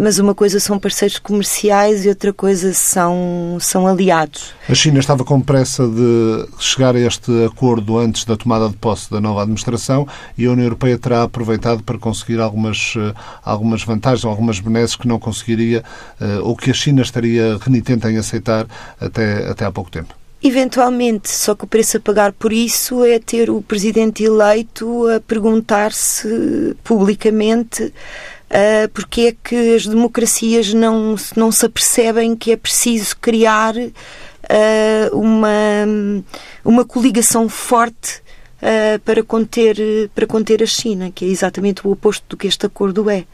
mas 0.00 0.18
uma 0.18 0.34
coisa 0.34 0.58
são 0.58 0.78
parceiros 0.78 1.18
comerciais 1.18 2.04
e 2.04 2.08
outra 2.08 2.32
coisa 2.32 2.72
são, 2.72 3.56
são 3.60 3.86
aliados. 3.86 4.52
A 4.68 4.74
China 4.74 4.98
estava 4.98 5.24
com 5.24 5.40
pressa 5.40 5.86
de 5.86 6.46
chegar 6.58 6.96
a 6.96 7.00
este 7.00 7.44
acordo 7.44 7.98
antes 7.98 8.24
da 8.24 8.36
tomada 8.36 8.68
de 8.68 8.76
posse 8.76 9.10
da 9.10 9.20
nova 9.20 9.42
administração 9.42 10.06
e 10.36 10.46
a 10.46 10.50
União 10.50 10.64
Europeia 10.64 10.98
terá 10.98 11.22
aproveitado 11.22 11.82
para 11.82 11.98
conseguir 11.98 12.40
algumas, 12.40 12.94
eh, 12.96 13.14
algumas 13.44 13.82
vantagens, 13.84 14.24
algumas 14.24 14.58
benesses 14.58 14.96
que 14.96 15.06
não 15.06 15.18
conseguiria 15.18 15.84
ou 16.42 16.56
que 16.56 16.70
a 16.70 16.74
China 16.74 17.02
estaria 17.02 17.58
renitente 17.58 18.06
em 18.06 18.16
aceitar 18.16 18.66
até, 19.00 19.48
até 19.48 19.64
há 19.64 19.72
pouco 19.72 19.90
tempo. 19.90 20.14
Eventualmente, 20.42 21.30
só 21.30 21.54
que 21.54 21.64
o 21.64 21.66
preço 21.66 21.98
a 21.98 22.00
pagar 22.00 22.32
por 22.32 22.50
isso 22.50 23.04
é 23.04 23.18
ter 23.18 23.50
o 23.50 23.60
presidente 23.60 24.24
eleito 24.24 25.06
a 25.08 25.20
perguntar-se 25.20 26.74
publicamente 26.82 27.92
uh, 28.50 28.88
porque 28.92 29.20
é 29.22 29.32
que 29.32 29.74
as 29.74 29.86
democracias 29.86 30.74
não, 30.74 31.14
não 31.36 31.52
se 31.52 31.64
apercebem 31.64 32.36
que 32.36 32.52
é 32.52 32.56
preciso 32.56 33.16
criar 33.16 33.74
uh, 33.76 33.90
uma, 35.12 35.50
uma 36.64 36.84
coligação 36.84 37.48
forte 37.48 38.20
uh, 38.60 38.98
para, 39.04 39.22
conter, 39.22 39.76
para 40.14 40.26
conter 40.26 40.62
a 40.62 40.66
China, 40.66 41.10
que 41.10 41.24
é 41.24 41.28
exatamente 41.28 41.86
o 41.86 41.90
oposto 41.90 42.24
do 42.28 42.36
que 42.36 42.46
este 42.46 42.66
acordo 42.66 43.08
é. 43.08 43.24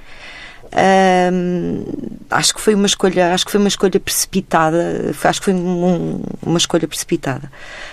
Acho 2.28 2.54
que 2.54 2.60
foi 2.60 2.74
uma 2.74 2.86
escolha 2.86 3.32
acho 3.32 3.46
que 3.46 3.52
foi 3.52 3.60
uma 3.60 3.68
escolha 3.68 3.98
precipitada 4.00 5.14
acho 5.24 5.40
que 5.40 5.44
foi 5.44 5.54
um, 5.54 6.20
uma 6.44 6.58
escolha 6.58 6.86
precipitada 6.88 7.50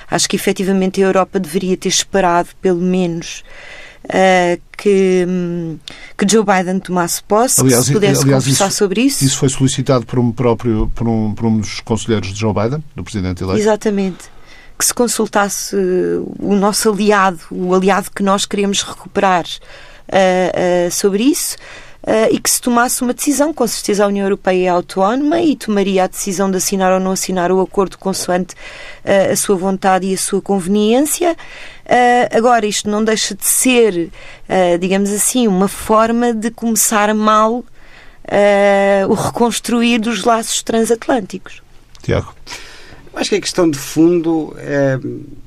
acho 0.09 0.27
que 0.27 0.35
efetivamente 0.35 1.01
a 1.01 1.05
Europa 1.05 1.39
deveria 1.39 1.77
ter 1.77 1.87
esperado 1.87 2.49
pelo 2.61 2.81
menos 2.81 3.43
uh, 4.05 4.61
que, 4.77 5.25
que 6.17 6.27
Joe 6.29 6.43
Biden 6.43 6.79
tomasse 6.79 7.23
posse 7.23 7.61
aliás, 7.61 7.81
que 7.81 7.87
se 7.87 7.93
pudesse 7.93 8.23
aliás, 8.23 8.43
conversar 8.43 8.67
isso, 8.67 8.77
sobre 8.77 9.01
isso. 9.01 9.23
isso 9.23 9.37
foi 9.37 9.49
solicitado 9.49 10.05
por 10.05 10.19
um 10.19 10.31
próprio 10.31 10.91
por 10.93 11.07
um, 11.07 11.33
por 11.33 11.45
um 11.45 11.59
dos 11.59 11.79
conselheiros 11.81 12.33
de 12.33 12.39
Joe 12.39 12.53
Biden 12.53 12.83
do 12.95 13.03
presidente 13.03 13.43
eleito. 13.43 13.61
Exatamente. 13.61 14.31
Que 14.77 14.85
se 14.85 14.93
consultasse 14.93 15.75
o 16.39 16.55
nosso 16.55 16.91
aliado 16.91 17.39
o 17.51 17.73
aliado 17.73 18.09
que 18.13 18.23
nós 18.23 18.45
queremos 18.45 18.81
recuperar 18.81 19.45
uh, 19.45 20.87
uh, 20.87 20.91
sobre 20.91 21.23
isso 21.23 21.55
uh, 22.03 22.31
e 22.31 22.39
que 22.39 22.49
se 22.49 22.61
tomasse 22.61 23.01
uma 23.01 23.13
decisão. 23.13 23.53
Com 23.53 23.65
certeza 23.67 24.03
a 24.03 24.07
União 24.07 24.25
Europeia 24.25 24.67
é 24.67 24.69
autónoma 24.69 25.41
e 25.41 25.55
tomaria 25.55 26.03
a 26.03 26.07
decisão 26.07 26.49
de 26.49 26.57
assinar 26.57 26.91
ou 26.93 26.99
não 26.99 27.11
assinar 27.11 27.51
o 27.51 27.61
acordo 27.61 27.97
consoante 27.97 28.55
uh, 28.55 29.31
a 29.31 29.35
sua 29.35 29.55
vontade 29.55 30.07
e 30.07 30.13
a 30.13 30.17
sua 30.17 30.41
conveniência. 30.41 31.35
Uh, 31.85 32.37
agora, 32.37 32.65
isto 32.65 32.89
não 32.89 33.03
deixa 33.03 33.35
de 33.35 33.45
ser, 33.45 34.09
digamos 34.79 35.11
assim, 35.11 35.47
uma 35.47 35.67
forma 35.67 36.33
de 36.33 36.49
começar 36.51 37.13
mal 37.13 37.63
o 39.09 39.13
reconstruir 39.13 39.99
dos 39.99 40.23
laços 40.23 40.63
transatlânticos. 40.63 41.61
Tiago. 42.01 42.33
Acho 43.15 43.31
que 43.31 43.35
a 43.35 43.41
questão 43.41 43.69
de 43.69 43.77
fundo, 43.77 44.55
é, 44.57 44.97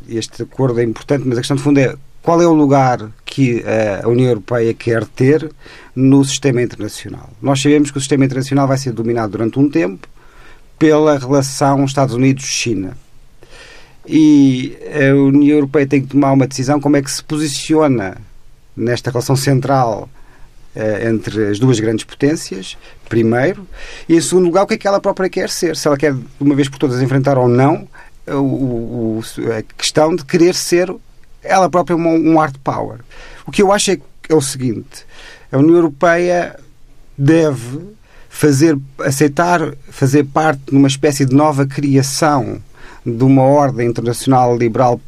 este 0.08 0.42
acordo 0.42 0.78
é 0.78 0.84
importante, 0.84 1.26
mas 1.26 1.38
a 1.38 1.40
questão 1.40 1.56
de 1.56 1.62
fundo 1.62 1.80
é 1.80 1.96
qual 2.22 2.40
é 2.40 2.46
o 2.46 2.52
lugar 2.52 3.10
que 3.36 3.62
a 4.02 4.08
União 4.08 4.28
Europeia 4.28 4.72
quer 4.72 5.04
ter 5.04 5.50
no 5.94 6.24
sistema 6.24 6.62
internacional. 6.62 7.28
Nós 7.42 7.60
sabemos 7.60 7.90
que 7.90 7.98
o 7.98 8.00
sistema 8.00 8.24
internacional 8.24 8.66
vai 8.66 8.78
ser 8.78 8.92
dominado 8.92 9.32
durante 9.32 9.58
um 9.58 9.68
tempo 9.68 10.08
pela 10.78 11.18
relação 11.18 11.84
Estados 11.84 12.14
Unidos-China. 12.14 12.96
E 14.06 14.74
a 14.90 15.14
União 15.14 15.56
Europeia 15.56 15.86
tem 15.86 16.00
que 16.00 16.06
tomar 16.06 16.32
uma 16.32 16.46
decisão 16.46 16.80
como 16.80 16.96
é 16.96 17.02
que 17.02 17.10
se 17.10 17.22
posiciona 17.22 18.16
nesta 18.74 19.10
relação 19.10 19.36
central 19.36 20.08
eh, 20.74 21.06
entre 21.06 21.48
as 21.48 21.58
duas 21.58 21.78
grandes 21.78 22.06
potências, 22.06 22.78
primeiro, 23.06 23.68
e 24.08 24.16
em 24.16 24.20
segundo 24.22 24.46
lugar, 24.46 24.62
o 24.62 24.66
que 24.66 24.74
é 24.74 24.78
que 24.78 24.88
ela 24.88 24.98
própria 24.98 25.28
quer 25.28 25.50
ser. 25.50 25.76
Se 25.76 25.86
ela 25.86 25.98
quer, 25.98 26.14
de 26.14 26.24
uma 26.40 26.54
vez 26.54 26.70
por 26.70 26.78
todas, 26.78 27.02
enfrentar 27.02 27.36
ou 27.36 27.48
não 27.48 27.86
o, 28.26 29.20
o, 29.20 29.22
a 29.58 29.62
questão 29.76 30.16
de 30.16 30.24
querer 30.24 30.54
ser 30.54 30.90
ela 31.46 31.68
própria 31.68 31.96
um, 31.96 32.32
um 32.32 32.38
hard 32.38 32.56
power. 32.62 33.00
O 33.46 33.50
que 33.50 33.62
eu 33.62 33.72
acho 33.72 33.92
é, 33.92 33.98
é 34.28 34.34
o 34.34 34.40
seguinte: 34.40 35.06
a 35.50 35.58
União 35.58 35.76
Europeia 35.76 36.58
deve 37.16 37.80
fazer, 38.28 38.78
aceitar 39.00 39.60
fazer 39.88 40.24
parte 40.24 40.60
de 40.70 40.76
uma 40.76 40.88
espécie 40.88 41.24
de 41.24 41.34
nova 41.34 41.66
criação 41.66 42.60
de 43.04 43.24
uma 43.24 43.42
ordem 43.42 43.88
internacional 43.88 44.56
liberal 44.56 45.00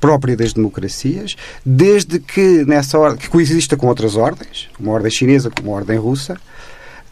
própria 0.00 0.36
das 0.36 0.52
democracias, 0.52 1.36
desde 1.64 2.18
que 2.18 2.64
nessa 2.64 2.98
ordem, 2.98 3.20
que 3.20 3.28
coexista 3.28 3.76
com 3.76 3.86
outras 3.86 4.16
ordens, 4.16 4.68
uma 4.80 4.92
ordem 4.92 5.10
chinesa, 5.10 5.48
como 5.48 5.68
uma 5.68 5.76
ordem 5.76 5.96
russa, 5.96 6.36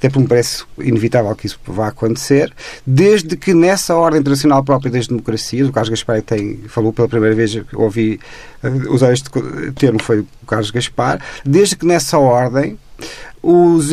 até 0.01 0.09
porque 0.09 0.23
me 0.23 0.29
parece 0.29 0.65
inevitável 0.79 1.37
que 1.37 1.47
isso 1.47 1.61
vá 1.67 1.89
acontecer, 1.89 2.51
desde 2.87 3.37
que 3.37 3.53
nessa 3.53 3.95
ordem 3.95 4.21
internacional 4.21 4.65
própria 4.65 4.91
das 4.91 5.07
democracias, 5.07 5.69
o 5.69 5.73
Carlos 5.73 5.91
Gaspar 5.91 6.23
tem, 6.23 6.57
falou 6.69 6.91
pela 6.91 7.07
primeira 7.07 7.35
vez, 7.35 7.61
ouvi 7.75 8.19
uh, 8.65 8.95
usar 8.95 9.13
este 9.13 9.29
termo, 9.77 10.03
foi 10.03 10.21
o 10.21 10.47
Carlos 10.47 10.71
Gaspar, 10.71 11.21
desde 11.45 11.77
que 11.77 11.85
nessa 11.85 12.19
ordem 12.19 12.79
os, 13.43 13.91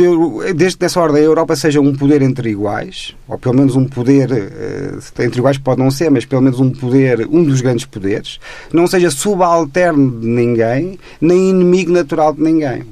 desde 0.56 0.78
que 0.78 0.84
nessa 0.86 1.00
ordem 1.00 1.22
a 1.22 1.26
Europa 1.26 1.58
seja 1.58 1.82
um 1.82 1.94
poder 1.94 2.22
entre 2.22 2.52
iguais, 2.52 3.14
ou 3.28 3.38
pelo 3.38 3.56
menos 3.56 3.76
um 3.76 3.86
poder 3.86 4.32
uh, 4.32 5.22
entre 5.22 5.40
iguais 5.40 5.58
pode 5.58 5.82
não 5.82 5.92
ser, 5.92 6.10
mas 6.10 6.24
pelo 6.24 6.42
menos 6.42 6.62
um 6.62 6.72
poder, 6.72 7.28
um 7.30 7.44
dos 7.44 7.60
grandes 7.60 7.86
poderes, 7.86 8.40
não 8.72 8.88
seja 8.88 9.12
subalterno 9.12 10.22
de 10.22 10.26
ninguém, 10.26 10.98
nem 11.20 11.50
inimigo 11.50 11.92
natural 11.92 12.34
de 12.34 12.42
ninguém. 12.42 12.84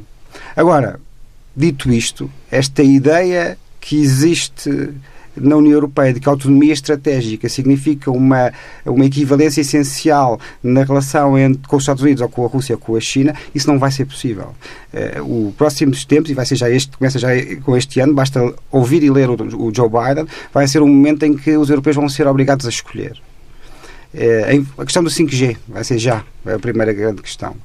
Agora, 0.54 1.00
dito 1.56 1.92
isto, 1.92 2.30
esta 2.52 2.84
ideia 2.84 3.58
que 3.80 3.96
existe 3.98 4.94
na 5.36 5.58
União 5.58 5.74
Europeia 5.74 6.14
de 6.14 6.20
que 6.20 6.30
a 6.30 6.32
autonomia 6.32 6.74
estratégica 6.74 7.50
significa 7.50 8.10
uma, 8.10 8.52
uma 8.86 9.06
equivalência 9.06 9.62
essencial 9.62 10.40
na 10.64 10.84
relação 10.84 11.38
entre, 11.38 11.68
com 11.68 11.76
os 11.76 11.84
Estados 11.84 12.02
Unidos 12.02 12.22
ou 12.22 12.30
com 12.30 12.46
a 12.46 12.48
Rússia 12.48 12.76
ou 12.76 12.80
com 12.80 12.96
a 12.96 13.00
China, 13.00 13.36
isso 13.54 13.68
não 13.68 13.78
vai 13.78 13.92
ser 13.92 14.06
possível. 14.06 14.56
Uh, 14.94 15.48
o 15.48 15.54
próximos 15.54 16.06
tempos, 16.06 16.32
e 16.32 16.34
vai 16.34 16.46
ser 16.46 16.56
já 16.56 16.70
este, 16.70 16.98
começa 16.98 17.20
já 17.20 17.30
com 17.64 17.76
este 17.76 18.00
ano, 18.00 18.14
basta 18.14 18.54
ouvir 18.72 19.04
e 19.04 19.10
ler 19.10 19.30
o, 19.30 19.34
o 19.34 19.74
Joe 19.74 19.90
Biden, 19.90 20.26
vai 20.54 20.68
ser 20.68 20.82
um 20.82 20.88
momento 20.88 21.24
em 21.24 21.36
que 21.36 21.58
os 21.58 21.70
europeus 21.70 21.96
vão 21.96 22.08
ser 22.08 22.28
obrigados 22.28 22.66
a 22.66 22.70
escolher. 22.70 23.20
É, 24.14 24.60
a 24.78 24.86
questão 24.86 25.04
do 25.04 25.10
5G 25.10 25.58
vai 25.68 25.84
ser 25.84 25.98
já 25.98 26.24
é 26.46 26.54
a 26.54 26.60
primeira 26.60 26.94
grande 26.94 27.22
questão. 27.22 27.56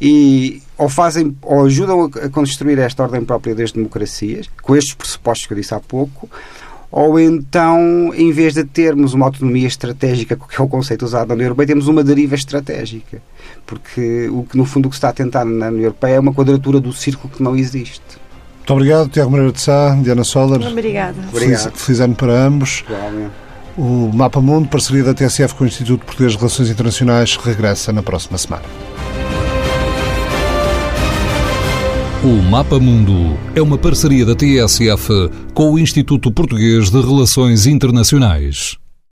E 0.00 0.62
ou 0.76 0.88
fazem 0.88 1.36
ou 1.42 1.64
ajudam 1.64 2.10
a 2.22 2.28
construir 2.28 2.78
esta 2.78 3.02
ordem 3.02 3.24
própria 3.24 3.54
das 3.54 3.72
democracias, 3.72 4.48
com 4.62 4.74
estes 4.74 4.94
pressupostos 4.94 5.46
que 5.46 5.52
eu 5.52 5.56
disse 5.58 5.74
há 5.74 5.80
pouco, 5.80 6.28
ou 6.92 7.18
então, 7.18 8.12
em 8.14 8.30
vez 8.30 8.52
de 8.52 8.64
termos 8.64 9.14
uma 9.14 9.24
autonomia 9.24 9.66
estratégica, 9.66 10.36
que 10.36 10.60
é 10.60 10.62
o 10.62 10.68
conceito 10.68 11.06
usado 11.06 11.28
na 11.28 11.34
União 11.34 11.46
Europeia, 11.46 11.68
temos 11.68 11.88
uma 11.88 12.04
deriva 12.04 12.34
estratégica. 12.34 13.22
Porque, 13.64 14.28
o 14.28 14.44
que 14.44 14.58
no 14.58 14.66
fundo, 14.66 14.86
o 14.86 14.88
que 14.90 14.96
se 14.96 14.98
está 14.98 15.08
a 15.08 15.12
tentar 15.12 15.42
na 15.46 15.68
União 15.68 15.84
Europeia 15.84 16.16
é 16.16 16.20
uma 16.20 16.34
quadratura 16.34 16.78
do 16.78 16.92
círculo 16.92 17.32
que 17.34 17.42
não 17.42 17.56
existe. 17.56 18.02
Muito 18.58 18.74
obrigado, 18.74 19.08
Tiago 19.08 19.30
Moreira 19.30 19.52
de 19.52 19.60
Sá, 19.62 19.94
Diana 20.02 20.22
Soller. 20.22 20.60
Obrigada. 20.70 21.16
Feliz, 21.32 21.66
feliz 21.74 22.00
ano 22.00 22.14
para 22.14 22.32
ambos. 22.32 22.84
O 23.76 24.10
Mapa 24.12 24.40
Mundo, 24.40 24.68
parceria 24.68 25.02
da 25.02 25.14
TSF 25.14 25.54
com 25.54 25.64
o 25.64 25.66
Instituto 25.66 26.04
Português 26.04 26.32
de 26.32 26.38
Relações 26.38 26.68
Internacionais, 26.68 27.36
regressa 27.36 27.92
na 27.92 28.02
próxima 28.02 28.36
semana. 28.36 28.64
O 32.22 32.42
Mapa 32.42 32.78
Mundo 32.78 33.38
é 33.54 33.62
uma 33.62 33.78
parceria 33.78 34.26
da 34.26 34.34
TSF 34.34 35.30
com 35.54 35.72
o 35.72 35.78
Instituto 35.78 36.30
Português 36.30 36.90
de 36.90 37.00
Relações 37.00 37.66
Internacionais. 37.66 38.81